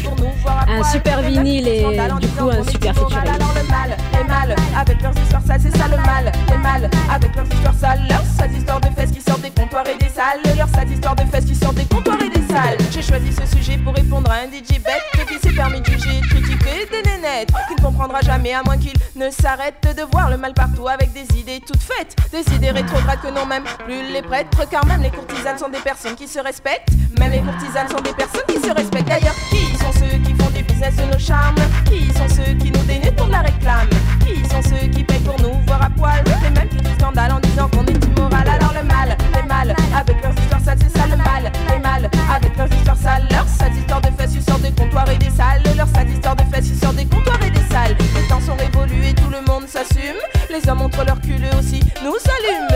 un 0.67 0.83
super 0.83 1.21
vinyle 1.21 1.67
et 1.67 1.85
du 2.19 2.27
coup 2.29 2.49
un 2.49 2.63
super 2.69 2.93
featuring. 2.95 4.10
Les 4.21 4.27
mâles, 4.27 4.55
avec 4.77 5.01
leurs 5.01 5.17
histoires 5.17 5.41
sales, 5.47 5.61
c'est 5.63 5.75
ça 5.75 5.87
le 5.87 5.97
mal. 5.97 6.31
Les 6.47 6.57
mâles, 6.57 6.87
avec 7.11 7.35
leurs 7.35 7.47
histoires 7.47 7.73
sales, 7.73 8.01
leurs 8.07 8.23
sales 8.37 8.53
histoires 8.55 8.79
de 8.79 8.87
fesses 8.89 9.09
qui 9.09 9.19
sortent 9.19 9.41
des 9.41 9.49
comptoirs 9.49 9.87
et 9.87 9.97
des 9.97 10.09
salles. 10.09 10.41
Leurs 10.55 10.69
sales 10.69 10.91
histoires 10.91 11.15
de 11.15 11.23
fesses 11.23 11.45
qui 11.45 11.55
sortent 11.55 11.75
des 11.75 11.85
comptoirs 11.85 12.21
et 12.21 12.29
des 12.29 12.53
salles. 12.53 12.77
J'ai 12.91 13.01
choisi 13.01 13.33
ce 13.33 13.57
sujet 13.57 13.79
pour 13.79 13.95
répondre 13.95 14.29
à 14.29 14.35
un 14.35 14.45
DJ 14.45 14.77
bête 14.77 15.27
qui 15.27 15.39
s'est 15.39 15.55
permis 15.55 15.81
de 15.81 15.85
juger 15.87 16.21
de 16.21 16.27
critiquer 16.27 16.87
des 16.91 17.09
nénettes. 17.09 17.49
Qui 17.67 17.75
ne 17.75 17.81
comprendra 17.81 18.21
jamais 18.21 18.53
à 18.53 18.61
moins 18.63 18.77
qu'il 18.77 18.93
ne 19.15 19.31
s'arrête 19.31 19.81
de 19.97 20.03
voir 20.11 20.29
le 20.29 20.37
mal 20.37 20.53
partout 20.53 20.87
avec 20.87 21.11
des 21.13 21.25
idées 21.39 21.59
toutes 21.65 21.81
faites. 21.81 22.15
Des 22.31 22.47
idées 22.53 22.69
rétrogrades 22.69 23.21
que 23.21 23.29
non 23.29 23.47
même 23.47 23.63
plus 23.85 24.13
les 24.13 24.21
prêtres. 24.21 24.69
Car 24.69 24.85
même 24.85 25.01
les 25.01 25.09
courtisanes 25.09 25.57
sont 25.57 25.69
des 25.69 25.79
personnes 25.79 26.13
qui 26.13 26.27
se 26.27 26.39
respectent. 26.39 26.89
Même 27.19 27.31
les 27.31 27.39
courtisanes 27.39 27.89
sont 27.89 28.01
des 28.01 28.13
personnes 28.13 28.45
qui 28.47 28.59
se 28.59 28.71
respectent. 28.71 29.07
D'ailleurs, 29.07 29.35
qui 29.49 29.75
sont 29.77 29.91
ceux 29.93 30.19
qui 30.19 30.30
business 30.63 30.95
de 30.95 31.03
nos 31.03 31.19
charmes 31.19 31.55
Qui 31.85 32.07
sont 32.13 32.27
ceux 32.29 32.53
qui 32.53 32.71
nous 32.71 32.83
dénudent 32.83 33.15
pour 33.15 33.27
de 33.27 33.31
la 33.31 33.41
réclame 33.41 33.89
Qui 34.25 34.47
sont 34.49 34.61
ceux 34.61 34.87
qui 34.87 35.03
payent 35.03 35.19
pour 35.19 35.39
nous 35.41 35.53
voir 35.67 35.81
à 35.81 35.89
poil 35.89 36.23
Les 36.43 36.49
mêmes 36.49 36.69
qui 36.69 36.77
crient 36.77 36.99
scandale 36.99 37.31
en 37.31 37.39
disant 37.39 37.69
qu'on 37.69 37.85
est 37.85 38.05
immoral. 38.05 38.47
Alors 38.47 38.73
le 38.73 38.87
mal, 38.87 39.17
les 39.35 39.47
mâles, 39.47 39.75
avec 39.95 40.21
leurs 40.21 40.33
histoires 40.33 40.61
sales, 40.61 40.79
c'est 40.81 40.97
ça 40.97 41.07
le 41.07 41.17
mal. 41.17 41.51
Les 41.69 41.79
mâles, 41.79 42.09
avec 42.33 42.57
leurs 42.57 42.71
histoires 42.73 42.97
sales 42.97 43.27
Leurs 43.31 43.47
sales 43.47 43.75
histoires 43.75 44.01
de 44.01 44.09
fesses 44.17 44.45
sortent 44.45 44.61
des 44.61 44.71
comptoirs 44.71 45.09
et 45.09 45.17
des 45.17 45.29
salles. 45.29 45.63
Leurs 45.75 45.87
sales 45.89 46.09
histoires 46.09 46.35
de 46.35 46.43
fesses 46.43 46.79
sortent 46.79 46.95
des 46.95 47.05
comptoirs 47.05 47.41
et 47.45 47.51
des 47.51 47.67
salles. 47.71 47.95
Les 48.15 48.27
temps 48.27 48.41
sont 48.41 48.55
révolus 48.55 49.07
et 49.09 49.13
tout 49.13 49.29
le 49.29 49.41
monde 49.51 49.67
s'assume. 49.67 50.19
Les 50.49 50.67
hommes 50.69 50.79
montrent 50.79 51.05
leur 51.05 51.19
cul 51.21 51.39
aussi 51.57 51.81
nous 52.03 52.17
s'allument 52.17 52.70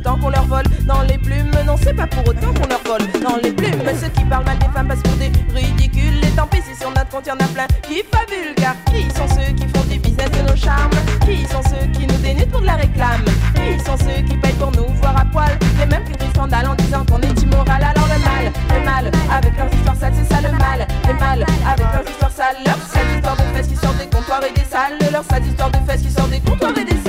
autant 0.00 0.16
qu'on 0.18 0.30
leur 0.30 0.44
vole. 0.46 0.64
Dans 0.86 1.02
les 1.02 1.18
plumes 1.18 1.50
Non 1.66 1.76
c'est 1.82 1.94
pas 1.94 2.06
pour 2.06 2.26
autant 2.26 2.52
qu'on 2.54 2.68
leur 2.68 2.80
vole. 2.84 3.06
Dans 3.22 3.36
les 3.42 3.52
plumes 3.52 3.82
Ceux 4.00 4.08
qui 4.08 4.24
parlent 4.24 4.44
mal 4.44 4.58
des 4.58 4.68
femmes 4.74 4.88
passent 4.88 5.02
pour 5.02 5.16
des 5.16 5.30
ridicules. 5.54 6.24
Et 6.24 6.30
tant 6.36 6.46
pis 6.46 6.62
si 6.62 6.78
sur 6.78 6.90
notre 6.90 7.08
compte 7.08 7.26
y'en 7.26 7.34
a 7.34 7.48
plein 7.48 7.66
qui 7.82 8.02
fabulent 8.10 8.54
Car 8.56 8.74
qui 8.92 9.02
sont 9.10 9.28
ceux 9.28 9.52
qui 9.52 9.66
font 9.68 9.84
du 9.84 9.98
business 9.98 10.30
de 10.30 10.50
nos 10.50 10.56
charmes? 10.56 10.90
Qui 11.26 11.44
sont 11.46 11.62
ceux 11.62 11.86
qui 11.92 12.06
nous 12.06 12.16
dénudent 12.16 12.50
pour 12.50 12.60
de 12.60 12.66
la 12.66 12.76
réclame? 12.76 13.24
Qui 13.54 13.84
sont 13.84 13.96
ceux 13.98 14.22
qui 14.22 14.36
payent 14.36 14.58
pour 14.58 14.72
nous 14.72 14.88
voir 15.00 15.16
à 15.16 15.24
poil? 15.26 15.58
Les 15.78 15.86
mêmes 15.86 16.04
qui 16.04 16.12
crient 16.12 16.30
scandale 16.34 16.66
en 16.68 16.74
disant 16.74 17.04
qu'on 17.04 17.20
est 17.20 17.42
immoral. 17.42 17.82
Alors 17.82 18.08
le 18.08 18.18
mal, 18.24 18.52
le 18.74 18.84
mal, 18.84 19.10
avec 19.30 19.56
leurs 19.56 19.72
histoires 19.74 19.96
sales 19.96 20.14
c'est 20.16 20.34
ça 20.34 20.40
le 20.40 20.52
mal. 20.56 20.86
Les 21.06 21.14
mal, 21.14 21.44
avec 21.66 21.86
leurs 21.92 22.08
histoires 22.08 22.32
sales 22.32 22.56
Leurs 22.64 22.82
sales 22.88 23.16
histoires 23.16 23.36
de 23.36 23.42
fesses 23.54 23.68
qui 23.68 23.76
sortent 23.76 23.98
des 23.98 24.08
comptoirs 24.08 24.42
et 24.44 24.52
des 24.52 24.66
salles. 24.66 24.96
Leurs 25.12 25.24
sales 25.24 25.46
histoires 25.46 25.70
de 25.70 25.78
fesses 25.86 26.02
qui 26.02 26.10
sortent 26.10 26.30
des 26.30 26.40
comptoirs 26.40 26.76
et 26.78 26.84
des 26.84 26.90
salles 26.92 26.99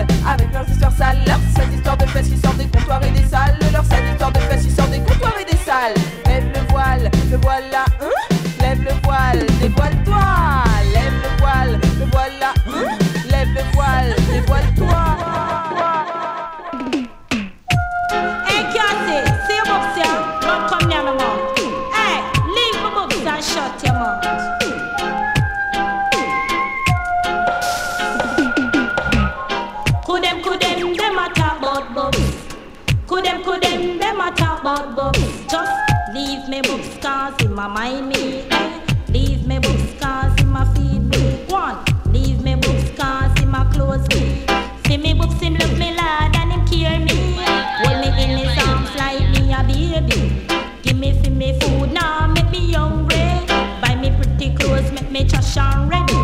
avec 0.00 0.52
leurs 0.52 0.68
histoires 0.68 0.92
sales 0.92 1.18
Leurs 1.26 1.51
baby. 49.66 50.46
Give 50.82 50.98
me 50.98 51.12
me 51.30 51.58
food 51.60 51.92
now, 51.92 52.26
make 52.26 52.50
me 52.50 52.72
hungry. 52.72 53.46
Buy 53.80 53.96
me 54.00 54.10
pretty 54.10 54.54
clothes, 54.54 54.90
make 54.92 55.10
me 55.10 55.24
trash 55.24 55.56
and 55.56 55.90
ready. 55.90 56.21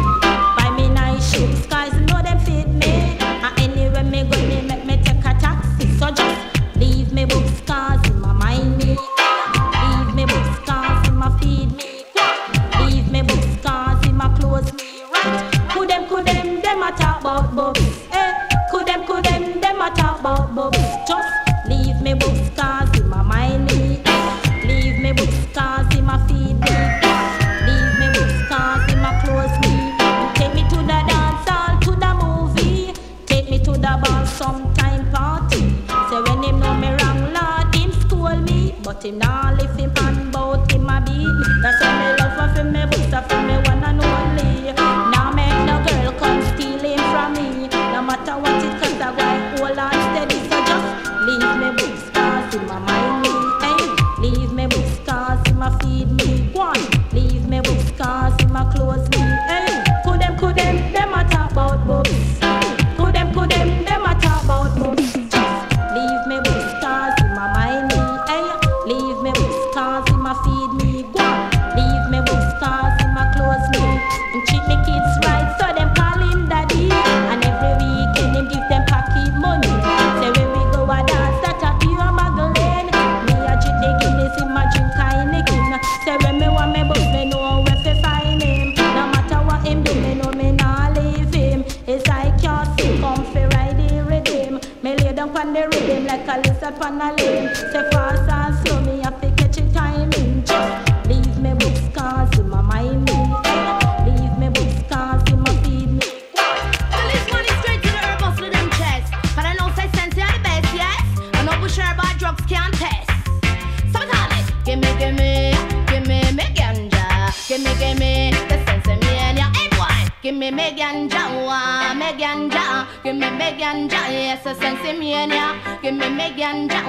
Me 123.51 123.59
ganja, 123.63 124.01
yes, 124.11 124.45
the 124.45 124.55
sense 124.55 124.81
of 124.81 124.99
me 124.99 125.15
me 125.15 126.35
ganja, 126.37 126.85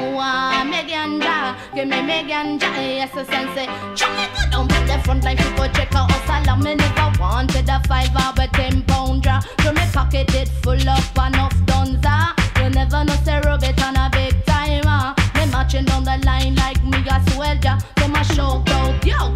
me 0.66 0.82
ganja. 0.90 1.56
Gimme 1.74 2.02
me 2.02 2.24
ganja, 2.30 2.70
yes, 2.76 3.12
the 3.14 3.26
sense 3.26 3.58
of. 3.58 3.96
Chum 3.96 4.12
go 4.16 4.52
down 4.52 4.68
to 4.68 4.76
the 4.86 5.00
front 5.04 5.24
line, 5.24 5.38
people 5.38 5.68
check 5.70 5.96
out 5.96 6.12
us 6.12 6.30
alarm. 6.30 6.64
Me 6.64 6.76
never 6.76 7.12
wanted 7.20 7.70
a 7.70 7.82
five 7.88 8.14
or 8.16 8.44
a 8.44 8.48
ten 8.48 8.82
pound 8.84 9.24
jar. 9.24 9.42
So 9.62 9.72
me 9.72 9.82
pocket 9.94 10.34
it 10.36 10.50
full 10.62 10.90
of 10.90 11.18
enough 11.18 11.56
dunza. 11.66 12.36
You 12.62 12.70
never 12.70 13.04
know 13.04 13.16
say 13.24 13.40
rub 13.46 13.64
it 13.64 13.82
on 13.84 13.96
a 13.96 14.10
big 14.12 14.34
timer. 14.46 15.16
Me 15.36 15.46
marching 15.52 15.86
down 15.86 16.04
the 16.04 16.18
line 16.26 16.56
like 16.56 16.84
me 16.84 17.00
a 17.10 17.32
soldier. 17.32 17.78
Them 17.96 18.16
a 18.16 18.24
shout 18.24 18.70
out, 18.70 19.06
yo, 19.06 19.34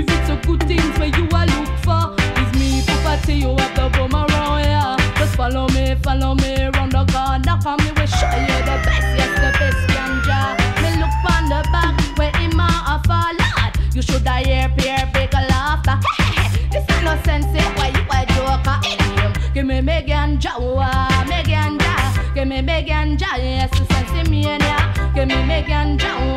If 0.00 0.08
it's 0.08 0.30
a 0.30 0.36
good 0.46 0.62
things 0.62 0.98
where 0.98 1.08
you 1.12 1.28
a 1.28 1.44
look 1.44 1.68
for, 1.84 2.16
it's 2.40 2.58
me 2.58 2.80
property 2.86 3.34
you 3.34 3.54
have 3.54 3.74
to 3.74 3.90
come 3.92 4.14
around 4.14 4.64
here. 4.64 4.96
Just 5.18 5.36
follow 5.36 5.68
me, 5.76 5.94
follow 6.02 6.34
me 6.36 6.70
round 6.72 6.92
the 6.92 7.04
corner. 7.12 7.60
Come 7.60 7.84
me 7.84 7.92
we 7.92 8.06
show 8.08 8.32
you 8.32 8.60
the 8.64 8.76
best, 8.80 9.08
yes 9.20 9.32
the 9.36 9.50
best 9.60 9.82
ganja. 9.92 10.56
Me 10.80 10.96
look 10.96 11.12
on 11.28 11.44
the 11.52 11.60
back 11.68 12.00
where 12.16 12.32
him 12.40 12.58
a 12.58 12.96
fall 13.06 13.34
lad. 13.36 13.76
You 13.92 14.00
should 14.00 14.26
I 14.26 14.42
hear 14.42 14.72
peer 14.78 15.04
big 15.12 15.34
laughter. 15.34 16.00
this 16.72 16.88
ain't 16.96 17.04
no 17.04 17.20
sense 17.22 17.44
why 17.76 17.92
you 17.92 18.00
a 18.08 18.24
joker 18.32 18.80
idiom. 18.88 19.34
Give 19.52 19.66
me 19.66 19.82
me 19.82 20.00
ganja, 20.08 20.56
wah, 20.58 21.24
me 21.28 21.42
ganja. 21.44 21.92
Give 22.34 22.48
me 22.48 22.62
me 22.62 22.88
ganja, 22.88 23.36
yes 23.36 23.70
the 23.78 23.84
sense 23.92 24.12
in 24.12 24.30
me 24.30 24.44
ya. 24.44 24.78
Give 25.14 25.28
me 25.28 25.44
me 25.44 25.60
ganja, 25.68 26.08
oh, 26.08 26.29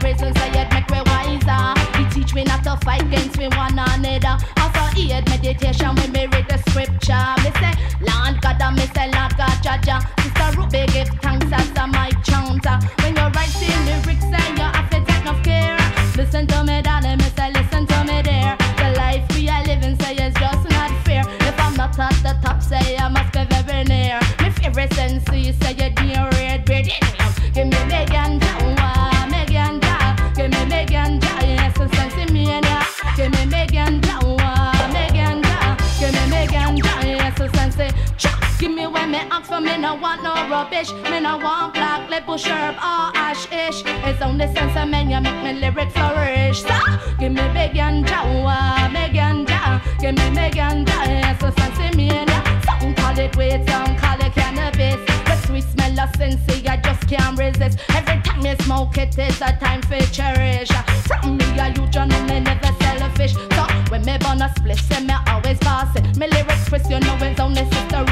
me 0.00 0.10
reason 0.10 0.34
make 0.72 0.90
me 0.90 1.00
wiser. 1.06 1.80
He 1.96 2.04
teach 2.10 2.34
me 2.34 2.44
not 2.44 2.64
to 2.64 2.76
fight 2.84 3.02
against 3.02 3.38
me 3.38 3.48
one 3.48 3.78
another. 3.78 4.36
Also 4.58 4.82
aid 4.98 5.28
meditation 5.28 5.94
when 5.94 6.12
me 6.12 6.26
read 6.26 6.48
the 6.48 6.58
scripture. 6.70 7.26
Me 7.42 7.50
say, 7.60 7.72
Lord 8.00 8.40
God, 8.42 8.60
and 8.60 8.76
me 8.76 8.86
say, 8.94 9.06
Lord 9.10 9.36
God, 9.36 9.56
Jaja. 9.62 9.96
Sister 10.22 10.58
Ruby 10.58 10.86
give 10.92 11.08
thanks 11.22 11.33
me 39.64 39.78
no 39.78 39.94
want 39.94 40.22
no 40.22 40.34
rubbish. 40.48 40.92
Me 41.10 41.20
no 41.20 41.38
want 41.38 41.74
black, 41.74 42.08
lip 42.10 42.26
push 42.26 42.46
herb 42.46 42.76
or 42.76 43.10
ash 43.16 43.46
ish. 43.50 43.82
It's 43.86 44.20
only 44.22 44.46
sense 44.54 44.76
of 44.76 44.88
men, 44.88 45.10
you 45.10 45.20
make 45.20 45.42
me 45.42 45.52
lyric 45.60 45.90
flourish. 45.90 46.62
So, 46.62 46.76
give 47.18 47.32
me 47.32 47.42
me 47.56 47.68
ganja, 47.76 48.18
wah, 48.44 48.88
me 48.88 49.08
ganja. 49.16 49.80
Give 50.00 50.14
me 50.14 50.30
me 50.30 50.50
ganja, 50.50 50.96
yes, 51.06 51.42
a 51.42 51.50
sense 51.52 51.78
and 51.80 52.00
ya. 52.00 52.40
Some 52.66 52.94
call 52.94 53.18
it 53.18 53.36
weed, 53.36 53.64
some 53.68 53.96
call 53.96 54.20
it 54.20 54.32
cannabis. 54.34 55.00
The 55.24 55.36
sweet 55.46 55.64
smell 55.64 56.00
of 56.00 56.10
sensei, 56.16 56.66
I 56.68 56.76
just 56.76 57.08
can't 57.08 57.38
resist. 57.38 57.78
Every 57.90 58.20
time 58.22 58.44
you 58.44 58.56
smoke 58.64 58.98
it, 58.98 59.16
it's 59.18 59.40
a 59.40 59.56
time 59.56 59.82
for 59.82 60.00
cherish. 60.12 60.70
From 61.08 61.38
me, 61.38 61.44
youth, 61.76 61.94
you 61.94 62.06
know 62.06 62.22
me 62.28 62.40
never 62.40 62.72
selfish. 62.80 63.32
So 63.32 63.64
when 63.88 64.04
me 64.04 64.18
burn 64.18 64.42
a 64.42 64.52
split, 64.56 64.78
say 64.78 65.00
me 65.04 65.14
always 65.28 65.58
pass 65.58 65.94
it. 65.96 66.16
Me 66.16 66.26
lyrics 66.28 66.68
Chris, 66.68 66.88
you 66.90 67.00
know 67.00 67.16
it's 67.20 67.40
only 67.40 67.64
sister 67.70 68.04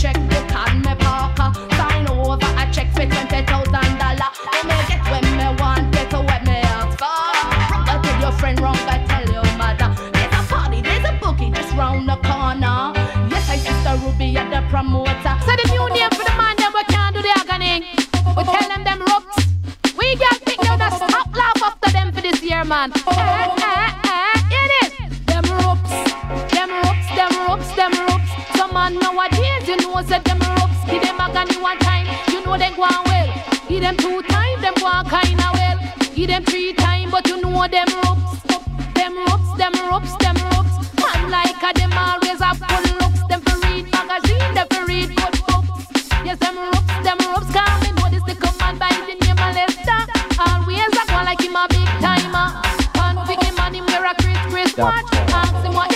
check 0.00 0.29
Give 33.70 33.82
them 33.82 33.96
two 33.98 34.20
times, 34.22 34.62
them 34.62 34.74
on 34.82 35.08
kinda 35.08 35.48
well. 35.54 35.78
Give 36.16 36.26
them 36.26 36.44
three 36.44 36.72
times, 36.72 37.12
but 37.12 37.24
you 37.28 37.40
know 37.40 37.68
them 37.68 37.86
ropes. 38.02 38.42
Them 38.98 39.16
ropes, 39.16 39.50
them 39.58 39.72
ropes, 39.88 40.16
them 40.16 40.34
ropes. 40.50 40.74
Man 40.98 41.30
like 41.30 41.62
a 41.62 41.70
them 41.78 41.92
always 41.92 42.40
have 42.40 42.58
good 42.58 43.00
looks. 43.00 43.22
Them 43.28 43.40
for 43.42 43.56
read 43.62 43.86
magazine, 43.92 44.54
them 44.54 44.66
for 44.72 44.84
read 44.86 45.14
good 45.14 45.36
books. 45.46 45.86
Yes, 46.26 46.38
them 46.40 46.58
ropes, 46.58 46.98
them 47.06 47.18
ropes. 47.30 47.50
Come 47.54 47.82
in, 47.86 47.94
what 48.02 48.12
is 48.12 48.24
the 48.24 48.34
command 48.34 48.80
by 48.80 48.90
the 49.06 49.14
name 49.22 49.38
of 49.38 49.54
Lester? 49.54 50.02
Always 50.42 50.90
a 50.90 51.04
go 51.06 51.22
like 51.22 51.40
him 51.40 51.54
a 51.54 51.64
big 51.70 51.90
timer. 52.02 52.50
Can't 52.98 53.18
pick 53.28 53.40
him 53.40 53.54
him 53.54 53.86
wear 53.86 54.04
a 54.04 54.14
Chris 54.18 54.38
Chris 54.50 54.76
watch. 54.76 55.06
Ask 55.30 55.64
him 55.64 55.74
what 55.74 55.94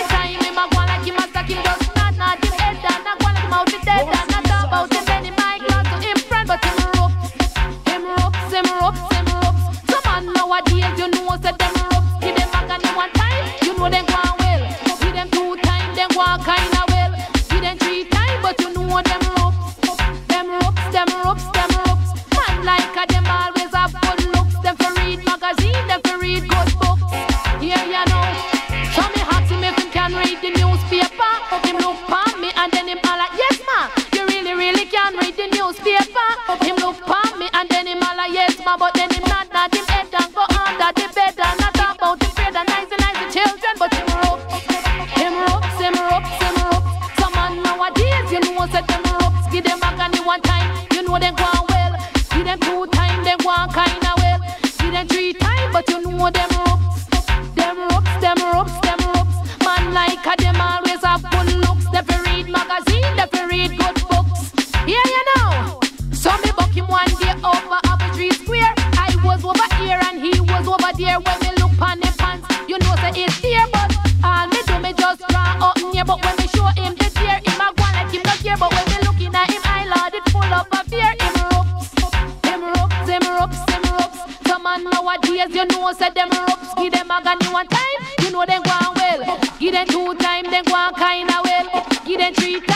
set 85.95 86.15
them 86.15 86.29
ropes, 86.31 86.75
give 86.77 86.93
them 86.93 87.11
agony 87.11 87.49
one 87.53 87.67
time. 87.69 88.01
You 88.21 88.31
know 88.33 88.45
they 88.47 88.59
go 88.59 88.79
well. 88.97 89.39
Give 89.59 89.73
them 89.73 89.87
two 89.87 90.15
time, 90.17 90.45
they 90.51 90.63
go 90.63 90.91
kinda 90.97 91.41
well. 91.45 91.87
Give 92.05 92.19
them 92.19 92.35
three 92.35 92.61
time. 92.61 92.74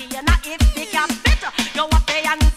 and 0.00 0.28
if 0.44 0.76
you 0.76 0.86
can 0.86 1.08
fit, 1.08 1.42
you 1.74 1.84
a 1.84 2.00
pay 2.06 2.22
and 2.24 2.47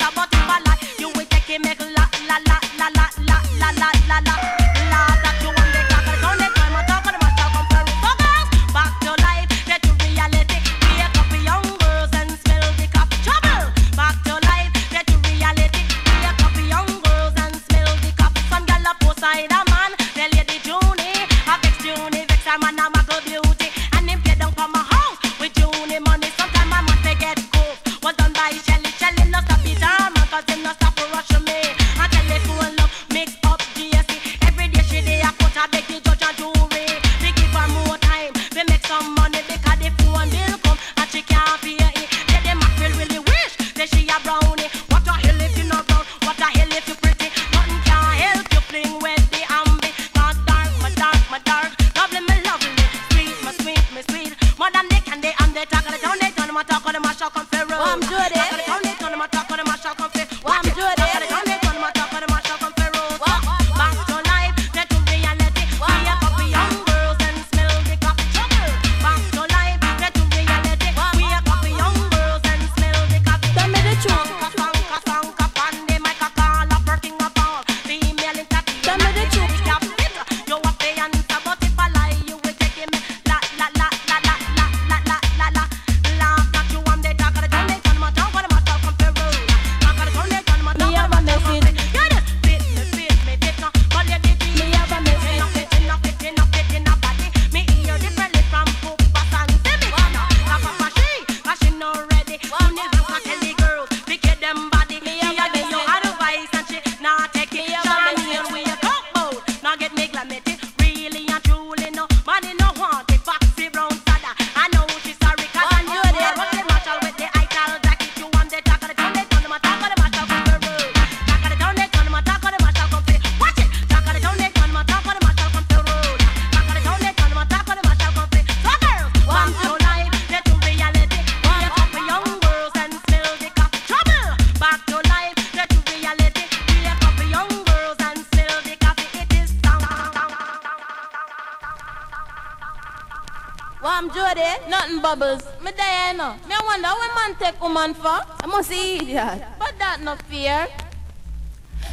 man 147.32 147.40
take 147.40 147.62
woman 147.62 147.94
for. 147.94 148.08
I 148.08 148.46
must 148.48 148.70
see 148.70 148.98
idiot. 148.98 149.44
But 149.60 149.78
that 149.80 150.02
no 150.02 150.16
fear. 150.30 150.68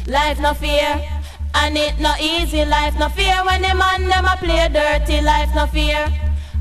Life 0.07 0.39
no 0.39 0.53
fear. 0.53 1.01
And 1.55 1.77
it 1.77 1.99
no 1.99 2.13
easy, 2.21 2.63
life 2.65 2.97
no 2.99 3.09
fear 3.09 3.41
when 3.45 3.61
the 3.61 3.73
man 3.73 4.07
them 4.07 4.25
a 4.25 4.37
play 4.37 4.69
dirty, 4.69 5.21
life 5.21 5.49
no 5.55 5.65
fear. 5.67 6.07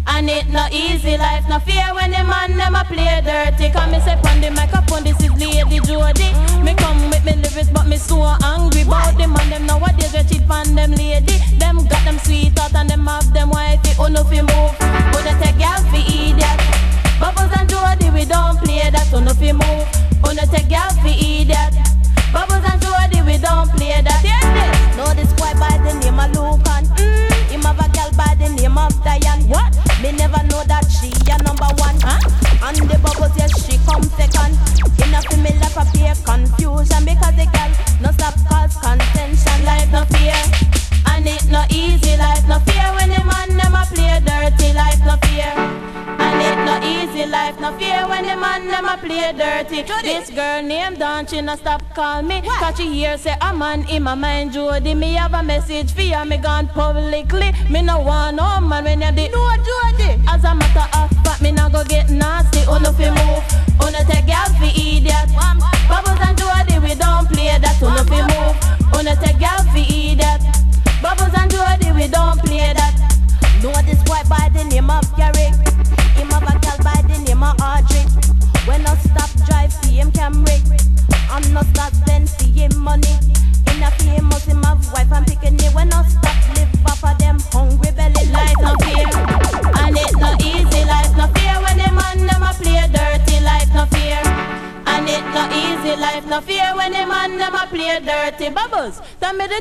And 0.06 0.30
it 0.30 0.48
no 0.48 0.66
easy, 0.72 1.18
life 1.18 1.44
no 1.48 1.58
fear 1.58 1.92
when 1.94 2.10
the 2.10 2.24
man 2.24 2.56
them 2.56 2.74
a 2.74 2.84
play 2.84 3.20
dirty. 3.20 3.70
Come 3.70 3.92
me 3.92 4.00
say 4.00 4.16
pon 4.22 4.40
the 4.40 4.50
microphone, 4.50 5.04
this 5.04 5.20
is 5.20 5.32
Lady 5.32 5.78
Jody. 5.80 6.32
Me 6.64 6.74
come 6.74 7.10
with 7.10 7.24
me 7.24 7.32
lyrics, 7.36 7.68
but 7.68 7.86
me 7.86 7.96
so 7.96 8.22
angry 8.42 8.82
about 8.82 9.16
the 9.18 9.28
man 9.28 9.50
them 9.50 9.66
nowadays 9.66 10.12
they 10.12 10.24
cheat 10.24 10.46
pon 10.48 10.74
them 10.74 10.92
lady. 10.92 11.36
Them 11.58 11.86
got 11.86 12.04
them 12.04 12.18
sweet 12.18 12.58
out 12.58 12.74
and 12.74 12.88
them 12.88 13.06
have 13.06 13.32
them 13.34 13.50
wifey. 13.50 13.92
Oh 13.98 14.08
no 14.08 14.24
fi 14.24 14.40
move, 14.40 14.72
they 15.24 15.36
take 15.44 15.58
gal 15.58 15.82
fi 15.92 16.00
idiot. 16.00 16.58
Bubbles 17.20 17.52
and 17.58 17.68
Jody 17.68 17.97
we 18.18 18.24
don't 18.24 18.58
play 18.58 18.90
that, 18.90 19.06
oh 19.14 19.20
no 19.22 19.30
fi 19.30 19.54
move, 19.54 19.86
oh 20.26 20.34
no 20.34 20.42
take 20.50 20.66
gal 20.66 20.90
fi 21.06 21.14
idiot. 21.14 21.70
Bubbles 22.34 22.66
and 22.66 22.82
Jody 22.82 23.22
we 23.22 23.38
don't 23.38 23.70
play 23.78 23.94
that. 24.02 24.18
Hear 24.26 24.42
this? 24.58 24.74
Know 24.98 25.06
this 25.14 25.30
boy 25.38 25.54
by 25.54 25.78
the 25.86 25.94
name 26.02 26.18
of 26.18 26.34
Lucan. 26.34 26.82
Mm, 26.98 27.30
him 27.46 27.62
have 27.62 27.78
a 27.78 27.86
girl 27.94 28.10
by 28.18 28.34
the 28.34 28.50
name 28.58 28.74
of 28.74 28.90
Diane. 29.06 29.46
What? 29.46 29.70
Me 30.02 30.10
never 30.10 30.42
know 30.50 30.66
that 30.66 30.90
she 30.90 31.14
a 31.30 31.38
number 31.46 31.70
one. 31.78 31.94
Huh? 32.02 32.18
And 32.66 32.76
the 32.90 32.98
bubbles, 32.98 33.30
yes, 33.38 33.54
she 33.62 33.78
come 33.86 34.02
second. 34.18 34.58
Enough 34.98 35.30
to 35.30 35.36
me 35.38 35.54
life 35.62 35.78
appear 35.78 36.18
confusion 36.26 37.06
because 37.06 37.38
the 37.38 37.46
girl 37.54 37.70
no 38.02 38.10
stop 38.18 38.34
cause 38.50 38.74
contention. 38.82 39.58
Life 39.62 39.94
no 39.94 40.02
fear, 40.10 40.42
and 41.14 41.22
it 41.22 41.46
no 41.54 41.62
easy. 41.70 42.18
Life 42.18 42.37
the 48.28 48.36
man 48.36 48.66
them 48.68 48.84
a 48.84 48.96
play 48.98 49.32
dirty. 49.32 49.82
This 50.02 50.30
girl 50.30 50.62
named 50.62 50.98
Dawn, 50.98 51.26
she 51.26 51.40
no 51.40 51.56
stop 51.56 51.82
call 51.94 52.22
me. 52.22 52.42
Cause 52.42 52.76
she 52.76 52.86
hear 52.92 53.16
say 53.16 53.34
a 53.40 53.54
man 53.54 53.88
in 53.88 54.02
my 54.02 54.14
mind 54.14 54.52
Jody. 54.52 54.94
Me 54.94 55.14
have 55.14 55.34
a 55.34 55.42
message 55.42 55.92
for 55.92 56.02
you, 56.02 56.24
me 56.26 56.36
gone 56.36 56.68
publicly. 56.68 57.52
Me 57.70 57.80
no 57.82 58.00
want 58.00 58.36
no 58.36 58.60
man 58.60 58.84
when 58.84 59.00
you 59.00 59.12
did 59.12 59.32
no 59.32 59.56
Jody. 59.66 60.20
As 60.28 60.44
a 60.44 60.54
matter 60.54 60.86
of 60.98 61.10
fact, 61.24 61.40
me 61.42 61.52
no 61.52 61.68
go 61.70 61.84
get 61.84 62.10
nasty. 62.10 62.60
Oh 62.68 62.78
no 62.78 62.92
fi 62.92 63.08
move, 63.08 63.44
oh 63.80 63.90
no 63.92 64.00
take 64.10 64.26
gal 64.26 64.48
fi 64.58 64.68
idiot. 64.68 65.28
Bubbles 65.88 66.20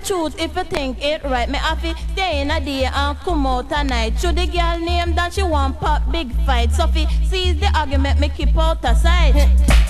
if 0.10 0.56
you 0.56 0.64
think 0.64 1.04
it 1.04 1.22
right. 1.24 1.50
Me 1.50 1.58
have 1.58 1.82
to 1.82 1.94
stay 2.14 2.42
in 2.42 2.52
a 2.52 2.62
day 2.62 2.86
and 2.86 3.18
come 3.20 3.46
out 3.46 3.72
at 3.72 3.86
night. 3.88 4.18
Should 4.20 4.38
the 4.38 4.48
girl 4.48 4.80
name 4.80 5.14
that 5.16 5.34
she 5.34 5.44
want 5.44 5.80
pop 5.80 6.10
big 6.12 6.32
fight? 6.46 6.72
Sophie 6.72 7.08
sees 7.26 7.60
the 7.60 7.70
argument, 7.76 8.20
me 8.20 8.30
keep 8.30 8.58
out 8.58 8.84
aside. 8.86 9.36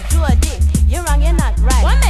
Jody, 0.10 0.58
you 0.88 1.04
wrong, 1.04 1.22
you're 1.22 1.34
not 1.34 1.58
right. 1.60 1.84
What 1.84 2.07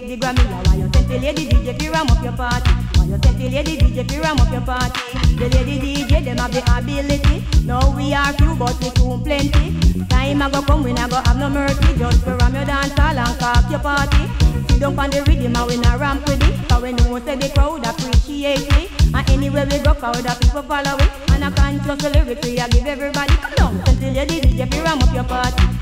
the 0.00 0.16
Grammy 0.16 0.44
want 0.52 0.78
you 0.78 0.90
send 0.92 1.08
the 1.08 1.18
lady 1.18 1.46
DJ 1.46 1.78
fi 1.78 1.88
ram 1.88 2.08
up 2.08 2.22
your 2.22 2.32
party? 2.32 2.70
Want 2.96 3.10
you 3.10 3.18
send 3.22 3.38
the 3.40 3.48
lady 3.48 3.76
DJ 3.78 4.10
fi 4.10 4.20
ram 4.20 4.38
up 4.38 4.52
your 4.52 4.60
party? 4.60 5.00
The 5.36 5.48
lady 5.48 5.78
DJ 5.80 6.24
them 6.24 6.38
have 6.38 6.52
the 6.52 6.62
ability. 6.76 7.44
Now 7.64 7.96
we 7.96 8.12
are 8.12 8.32
few 8.34 8.54
but 8.56 8.78
we 8.80 8.90
soon 8.96 9.22
plenty. 9.22 9.74
Time 10.08 10.42
a 10.42 10.50
go 10.50 10.62
come 10.62 10.82
we 10.82 10.92
not 10.92 11.10
go 11.10 11.16
have 11.16 11.38
no 11.38 11.48
mercy. 11.48 11.96
Just 11.98 12.22
for 12.24 12.36
ram 12.36 12.54
your 12.54 12.64
dance 12.64 12.98
all 12.98 13.18
and 13.18 13.38
cock 13.38 13.70
your 13.70 13.80
party. 13.80 14.24
Sit 14.68 14.80
down 14.80 14.98
on 14.98 15.10
the 15.10 15.22
rhythm 15.22 15.56
and 15.56 15.66
we 15.66 15.76
not 15.78 15.98
ramp 15.98 16.26
with 16.26 16.42
it. 16.42 16.68
Cause 16.68 16.82
we 16.82 16.92
know 16.92 17.18
say 17.20 17.36
the 17.36 17.48
crowd 17.50 17.86
appreciate 17.86 18.68
it. 18.76 18.90
And 19.14 19.30
anywhere 19.30 19.66
we 19.70 19.78
go 19.78 19.94
crowd 19.94 20.16
the 20.16 20.36
people 20.40 20.62
follow 20.62 20.96
it. 20.98 21.10
And 21.30 21.44
I 21.44 21.50
can't 21.50 21.82
trust 21.82 22.02
the 22.02 22.10
lyrics 22.10 22.46
we 22.46 22.58
a 22.58 22.68
give 22.68 22.86
everybody. 22.86 23.34
Come 23.36 23.54
down, 23.56 23.86
send 23.86 24.00
the 24.00 24.10
lady 24.12 24.40
DJ 24.40 24.70
fi 24.70 24.82
ram 24.82 25.02
up 25.02 25.14
your 25.14 25.24
party 25.24 25.75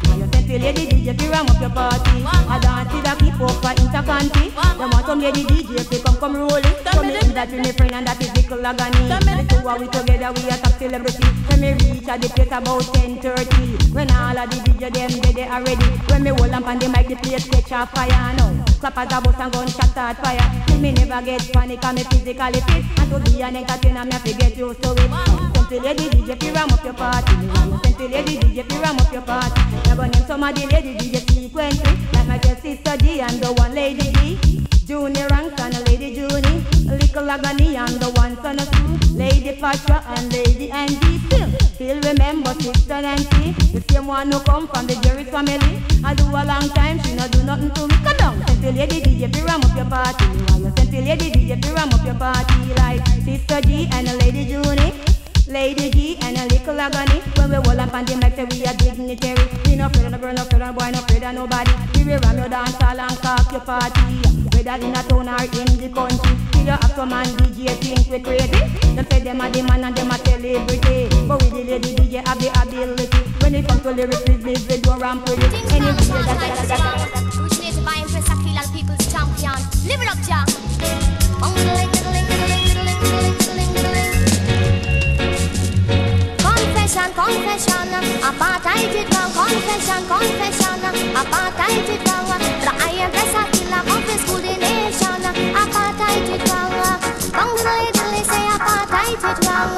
You 0.45 0.59
the 0.59 0.65
lady 0.65 0.85
DJ 0.87 1.19
fi 1.19 1.29
ram 1.31 1.47
up 1.49 1.59
your 1.59 1.71
party. 1.71 2.21
I 2.21 2.61
dance 2.61 2.93
to 2.93 3.01
the 3.01 3.13
keep 3.17 3.41
up 3.41 3.57
for 3.65 3.73
intercounty. 3.81 4.53
Them 4.77 4.91
want 4.91 5.07
some 5.07 5.21
lady 5.21 5.43
DJ 5.45 5.81
fi 5.89 5.97
come 6.05 6.17
come 6.21 6.37
rolling. 6.37 6.63
Come 6.85 7.07
me 7.07 7.33
that 7.33 7.49
with 7.51 7.65
me 7.65 7.73
friend 7.73 7.93
and 7.95 8.07
that 8.07 8.21
is 8.21 8.29
little 8.37 8.67
agony. 8.67 9.09
The 9.09 9.41
two 9.49 9.67
of 9.67 9.81
we 9.81 9.89
together 9.89 10.37
we 10.37 10.45
a 10.53 10.57
top 10.61 10.77
celebrity. 10.77 11.25
When 11.49 11.61
me 11.61 11.73
reach 11.73 12.09
at 12.09 12.21
the 12.21 12.29
place 12.29 12.53
about 12.53 12.85
10.30 12.93 13.95
When 13.95 14.11
all 14.11 14.37
of 14.37 14.51
the 14.51 14.57
DJ 14.69 14.93
them 14.93 15.11
they 15.23 15.33
they 15.33 15.49
already 15.49 15.87
When 16.13 16.23
me 16.23 16.31
hold 16.31 16.53
up 16.53 16.67
on 16.67 16.79
the 16.79 16.89
mic 16.93 17.09
the 17.09 17.17
place 17.17 17.49
catch 17.49 17.73
a 17.73 17.87
fire 17.89 18.37
now. 18.37 18.53
Clappers 18.81 19.17
a 19.17 19.21
bust 19.25 19.41
and 19.41 19.51
gunshot 19.51 19.91
start 19.97 20.17
fire. 20.19 20.45
See 20.69 20.77
me 20.77 20.93
never 20.93 21.25
get 21.25 21.41
panic 21.55 21.83
and 21.85 21.97
me 21.97 22.05
physically 22.05 22.61
fit. 22.69 22.85
And 23.01 23.09
to 23.09 23.17
be 23.25 23.41
an 23.41 23.57
entertainer 23.57 24.05
me 24.05 24.19
to 24.21 24.33
get 24.37 24.57
used 24.59 24.83
to 24.83 24.93
it 24.93 25.54
Send 25.65 25.83
the 25.83 25.89
lady 25.89 26.11
DJ 26.11 26.39
fi 26.41 26.51
ram 26.53 26.71
up 26.71 26.85
your 26.85 26.93
party. 26.93 27.33
Send 27.33 27.97
the 27.97 28.09
lady 28.09 28.37
DJ 28.37 28.71
fi 28.71 28.81
ram 28.83 28.99
up 28.99 29.11
your 29.11 29.23
party. 29.23 29.63
Now 29.87 29.97
go 29.97 30.03
name 30.05 30.27
some 30.27 30.43
of 30.43 30.55
the 30.55 30.67
lady 30.67 30.95
DJ 30.95 31.25
sequence 31.31 31.81
Like 32.13 32.27
my 32.27 32.39
girl 32.39 32.57
sister 32.57 32.97
G 32.99 33.21
and 33.23 33.41
the 33.41 33.53
one 33.55 33.75
lady 33.75 34.13
G 34.13 34.67
Junior 34.85 35.27
ranks 35.29 35.59
and 35.63 35.75
a 35.75 35.81
lady 35.89 36.11
Junie 36.13 36.61
Little 36.85 37.31
agony 37.31 37.77
and 37.77 37.97
the 38.01 38.11
one 38.17 38.37
son 38.43 38.59
of 38.59 38.71
two 38.73 39.15
Lady 39.17 39.57
Patra 39.57 40.05
and 40.09 40.31
Lady 40.33 40.71
Angie 40.71 41.19
Still, 41.29 41.51
still 41.75 42.01
remember 42.03 42.53
Sister 42.61 43.01
Nancy. 43.01 43.53
The 43.73 43.83
same 43.89 44.07
one 44.07 44.33
who 44.33 44.41
come 44.41 44.69
from 44.69 44.87
the 44.87 44.97
Jerry 44.97 45.25
family. 45.25 45.81
I 46.05 46.13
do 46.15 46.25
a 46.25 46.45
long 46.45 46.69
time, 46.77 47.01
she 47.03 47.15
no 47.15 47.27
do 47.29 47.43
nothing 47.43 47.71
to 47.71 47.89
me. 47.89 47.95
Come 48.05 48.17
down, 48.19 48.47
send 48.47 48.63
the 48.63 48.73
lady 48.73 49.01
DJ 49.01 49.35
fi 49.35 49.43
ram 49.45 49.63
up 49.63 49.77
your 49.77 49.87
party. 49.87 50.25
While 50.25 50.61
you 50.61 50.73
send 50.77 50.91
the 50.93 51.01
lady 51.01 51.31
DJ 51.31 51.65
fi 51.65 51.73
ram 51.73 51.89
up 51.89 52.05
your 52.05 52.15
party. 52.17 52.55
Like 52.77 53.07
Sister 53.25 53.61
G 53.63 53.89
and 53.93 54.09
a 54.09 54.17
Lady 54.19 54.43
Junie 54.43 54.93
Lady 55.47 55.91
G 55.91 56.17
and 56.23 56.39
a 56.39 56.47
little 56.47 56.81
agony. 56.81 57.21
When 57.37 57.51
we 57.51 57.57
roll 57.57 57.81
up 57.81 57.93
on 57.93 58.05
the 58.07 58.17
mic 58.17 58.37
we 58.49 58.65
a 58.65 58.73
dignitary. 58.73 59.45
We 59.67 59.77
no 59.77 59.87
afraid 59.87 60.07
of 60.07 60.13
no 60.13 60.19
girl, 60.19 60.33
no 60.33 60.43
afraid 60.43 60.63
of 60.63 60.69
no 60.69 60.73
boy, 60.73 60.91
no 60.91 60.99
afraid 61.05 61.23
of 61.23 61.35
nobody. 61.35 61.73
We 61.95 62.05
will 62.05 62.21
ram 62.25 62.39
your 62.39 62.49
dance 62.49 62.81
all 62.81 62.99
and 62.99 63.19
cock 63.21 63.53
your 63.53 63.61
party. 63.61 64.01
Whether 64.57 64.81
in 64.81 64.97
a 64.97 65.03
town 65.05 65.29
or 65.29 65.45
in 65.45 65.71
the 65.77 65.89
country. 65.93 66.33
Still 66.49 66.65
you 66.65 66.73
have 66.73 66.93
some 66.97 67.11
man 67.11 67.27
DJ 67.37 67.77
think 67.77 68.09
we 68.09 68.21
crazy. 68.25 68.57
Them 68.97 69.05
say 69.05 69.21
them 69.21 69.41
a 69.41 69.51
the 69.51 69.63
man 69.69 69.85
and 69.85 69.95
them 69.95 70.11
a 70.11 70.17
celebrity. 70.25 71.13
But 71.29 71.37
we 71.45 71.49
the 71.53 71.77
lady 71.77 71.93
DJ 71.93 72.25
have 72.25 72.41
the 72.41 72.49
ability. 72.65 73.19
When 73.45 73.55
it 73.55 73.69
comes 73.69 73.83
to 73.83 73.91
lyrics 73.93 74.25
we 74.25 74.81
don't 74.81 74.99
ramp 74.99 75.29
with 75.29 75.45
it 75.45 75.53
Anyway 75.77 75.93
that, 75.93 76.25
that, 76.25 76.57
that, 76.57 76.69
that, 76.73 77.11
that. 77.13 77.43
Which 77.45 77.61
need 77.61 77.75
to 77.77 77.85
buy 77.85 78.01
and 78.01 78.09
press 78.09 78.33
a 78.33 78.35
key 78.41 78.49
real 78.49 78.65
and 78.65 78.73
people's 78.73 79.05
champion. 79.13 79.61
Live 79.85 80.01
it 80.01 80.09
up, 80.09 80.21
Jack. 80.25 80.49
Diddling, 81.53 81.93
diddling, 81.93 82.25
diddling, 82.33 82.65
diddling, 82.65 83.01
diddling. 83.05 83.44
Confession, 86.95 87.25
confession, 87.25 87.91
it 88.95 89.11
wrong. 89.11 89.33
Confession, 89.35 90.07
confession, 90.07 90.79
apartheid 91.19 91.91
it 91.91 92.07
wrong. 92.07 92.31
The 92.63 92.71
iron 92.87 93.11
press 93.11 93.35
a 93.35 93.43
killer, 93.51 93.83
confess 93.83 94.21
school 94.23 94.39
the 94.39 94.55
nation. 94.63 95.23
Apartheid 95.59 96.31
it 96.31 96.49
wrong. 96.49 96.71
Bungling, 97.35 97.91
diddling, 97.95 98.23
say 98.23 98.47
apartheid 98.47 99.19
it 99.19 99.39
wrong. 99.43 99.75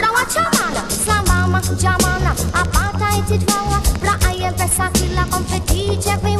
Now 0.00 0.12
watch 0.12 0.34
your 0.34 0.50
man, 0.50 0.90
slam 0.90 1.24
bomb, 1.26 1.62
German. 1.78 2.26
Apartheid 2.50 3.30
it 3.30 3.52
wrong. 3.52 3.80
The 4.02 4.18
iron 4.26 4.54
press 4.54 4.80
everyone. 6.08 6.37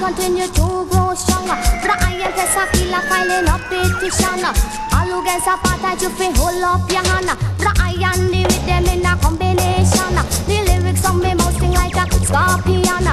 Continue 0.00 0.48
to 0.48 0.66
grow 0.88 1.12
stronger. 1.14 1.60
The 1.84 1.92
iron 2.08 2.32
press 2.32 2.56
a 2.56 2.64
killer 2.72 3.04
filing 3.04 3.48
up 3.48 3.60
petition. 3.68 4.40
All 4.96 5.20
against 5.20 5.46
apartheid, 5.46 6.00
you 6.00 6.08
feel 6.16 6.32
hold 6.40 6.64
up 6.64 6.90
your 6.90 7.04
hand. 7.04 7.28
The 7.60 7.70
iron 7.76 8.32
the 8.32 8.48
them 8.64 8.88
in 8.88 9.04
a 9.04 9.12
combination. 9.20 10.16
The 10.48 10.56
lyrics 10.64 11.04
on 11.04 11.20
me 11.20 11.34
mouth 11.34 11.52
sing 11.60 11.72
like 11.76 12.00
a 12.00 12.08
scorpion. 12.24 13.06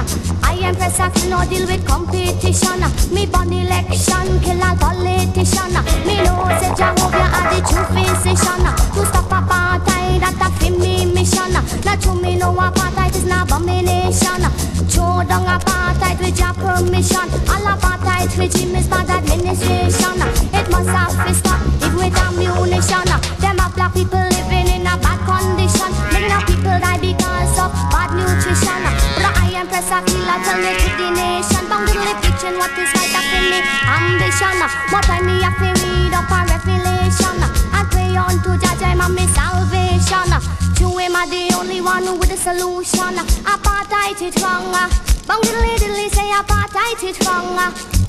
Iron 0.48 0.74
press 0.76 0.98
a 0.98 1.10
kill 1.12 1.28
no 1.28 1.44
deal 1.44 1.66
with 1.68 1.84
competition. 1.86 2.80
Me 3.12 3.26
born 3.26 3.52
election, 3.52 4.40
kill 4.40 4.64
all 4.64 4.76
politician. 4.80 5.76
Me 6.08 6.24
know 6.24 6.40
say 6.56 6.72
Jehovah 6.72 7.28
are 7.36 7.46
the 7.52 7.60
true 7.68 7.84
physician. 7.92 8.64
To 8.96 9.00
stop 9.04 9.28
apartheid, 9.28 10.24
that 10.24 10.40
a 10.40 10.70
me 10.72 11.04
mission. 11.04 11.52
Not 11.84 12.00
to 12.00 12.14
me 12.16 12.36
know 12.40 12.56
apartheid 12.56 13.14
is 13.14 13.24
an 13.24 13.36
abomination. 13.36 14.40
Throw 14.98 15.22
down 15.22 15.46
apartheid 15.46 16.18
with 16.18 16.34
your 16.42 16.50
permission. 16.58 17.30
All 17.46 17.66
apartheid 17.70 18.34
regime 18.34 18.74
is 18.74 18.88
bad 18.90 19.06
administration. 19.06 20.18
It 20.50 20.66
must 20.74 20.90
have 20.90 21.14
to 21.22 21.32
stop 21.38 21.62
if 21.86 21.94
with 21.94 22.18
ammunition. 22.18 23.06
Them 23.38 23.62
a 23.62 23.70
black 23.70 23.94
people 23.94 24.18
living 24.18 24.66
in 24.66 24.90
a 24.90 24.98
bad 24.98 25.22
condition. 25.22 25.94
Of 26.34 26.42
people 26.50 26.82
die 26.82 26.98
because 26.98 27.54
of 27.62 27.70
bad 27.94 28.10
nutrition. 28.10 28.82
But 29.22 29.38
I 29.38 29.54
am 29.54 29.70
press 29.70 29.86
a 29.86 30.02
killer 30.02 30.38
tell 30.42 30.58
me 30.58 30.74
to 30.74 30.90
the 30.98 31.08
nation. 31.14 31.62
Bound 31.70 31.86
to 31.86 31.94
the 31.94 32.14
kitchen, 32.18 32.58
what 32.58 32.74
is 32.74 32.90
right 32.90 33.14
up 33.14 33.30
in 33.38 33.44
me 33.54 33.58
ambition. 33.86 34.58
More 34.90 35.04
time 35.06 35.30
me 35.30 35.38
have 35.46 35.54
to 35.62 35.70
read 35.78 36.10
up 36.10 36.26
a 36.26 36.42
revelation. 36.42 37.38
And 37.38 37.86
pray 37.86 38.18
on 38.18 38.34
to 38.42 38.50
judge 38.58 38.82
and 38.82 38.98
me 39.14 39.30
salvation. 39.30 39.47
Him 41.18 41.30
the 41.30 41.54
only 41.58 41.80
one 41.80 42.18
with 42.20 42.30
the 42.30 42.36
solution. 42.36 43.18
Apartheid 43.42 44.22
is 44.22 44.40
wrong. 44.40 44.70
Bang 45.26 45.42
diddly 45.42 45.74
diddly 45.74 46.08
say 46.14 46.30
apartheid 46.30 47.02
is 47.02 47.18
wrong. 47.26 47.58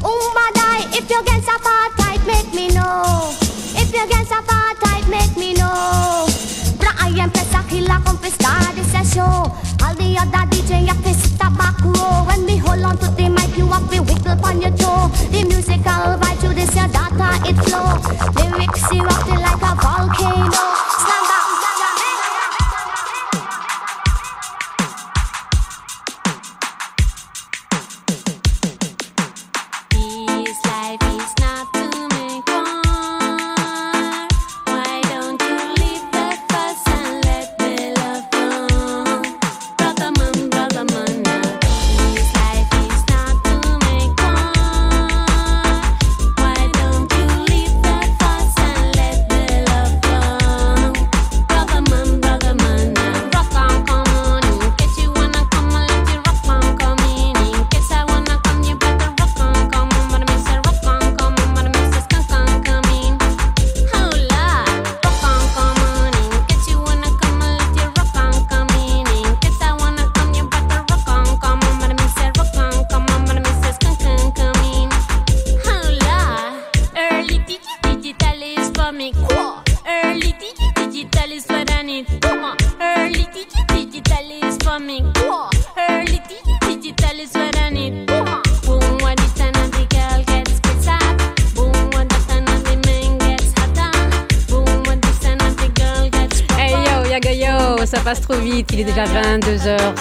Umba 0.06 0.46
die 0.54 0.86
if 0.94 1.10
you're 1.10 1.22
against 1.22 1.48
apartheid, 1.48 2.22
make 2.28 2.54
me 2.54 2.68
know. 2.70 3.34
If 3.74 3.92
you're 3.94 4.06
against 4.06 4.32
apartheid, 4.32 5.10
make 5.10 5.36
me 5.38 5.56
know. 5.56 6.28
Bra 6.78 6.92
I 7.00 7.10
am 7.18 7.32
press 7.32 7.52
a 7.56 7.64
killer 7.68 8.00
confiscar 8.06 8.76
this 8.76 8.94
a 8.94 9.04
show. 9.04 9.58
All 9.82 9.96
the 9.98 10.18
other 10.22 10.46
DJ 10.54 10.86
have 10.86 11.04
to 11.04 11.14
sit 11.14 11.42
a 11.42 11.50
back 11.50 11.82
row. 11.82 12.26
When 12.28 12.46
we 12.46 12.58
hold 12.58 12.84
on 12.84 12.98
to 13.00 13.10
the 13.10 13.28
mic, 13.28 13.58
you 13.58 13.66
have 13.74 13.90
to 13.90 14.02
wiggle 14.04 14.46
on 14.46 14.62
your 14.62 14.76
toe. 14.78 15.10
The 15.34 15.46
musical 15.50 16.14
vibe 16.22 16.40
to 16.42 16.50
this 16.54 16.76
your 16.76 16.88
data 16.88 17.42
it 17.50 17.58
flow. 17.66 17.90
Lyrics 18.38 18.86
erupting 18.94 19.42
like 19.42 19.64
a 19.66 19.74
volcano. 19.82 20.79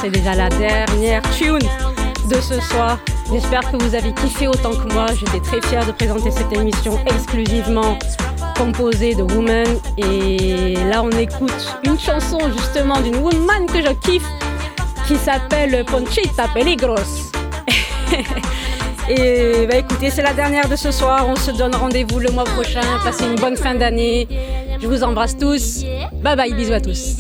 C'est 0.01 0.11
déjà 0.11 0.35
la 0.35 0.49
dernière 0.49 1.23
tune 1.37 1.59
de 2.31 2.41
ce 2.41 2.61
soir. 2.61 2.99
J'espère 3.33 3.71
que 3.71 3.83
vous 3.83 3.95
avez 3.95 4.13
kiffé 4.13 4.47
autant 4.47 4.71
que 4.71 4.93
moi. 4.93 5.07
J'étais 5.19 5.41
très 5.41 5.61
fière 5.69 5.87
de 5.87 5.93
présenter 5.93 6.31
cette 6.31 6.53
émission 6.53 6.99
exclusivement 7.07 7.99
composée 8.57 9.15
de 9.15 9.23
women. 9.23 9.67
Et 9.97 10.77
là, 10.89 11.03
on 11.03 11.11
écoute 11.11 11.77
une 11.85 11.99
chanson 11.99 12.39
justement 12.57 13.01
d'une 13.01 13.17
woman 13.17 13.67
que 13.67 13.83
je 13.83 13.93
kiffe 14.03 14.27
qui 15.07 15.17
s'appelle 15.17 15.85
Conchita 15.85 16.47
Peligros. 16.55 16.97
Et 19.11 19.67
bah 19.67 19.79
écoutez, 19.79 20.11
c'est 20.11 20.23
la 20.23 20.35
dernière 20.35 20.69
de 20.69 20.77
ce 20.77 20.91
soir. 20.91 21.27
On 21.27 21.37
se 21.37 21.51
donne 21.51 21.75
rendez-vous 21.75 22.19
le 22.19 22.31
mois 22.31 22.45
prochain. 22.45 22.83
Passez 23.03 23.25
une 23.25 23.37
bonne 23.37 23.57
fin 23.57 23.75
d'année. 23.75 24.29
Je 24.81 24.87
vous 24.87 25.03
embrasse 25.03 25.37
tous. 25.37 25.85
Bye 26.23 26.37
bye, 26.37 26.53
bisous 26.53 26.75
à 26.75 26.81
tous. 26.81 27.17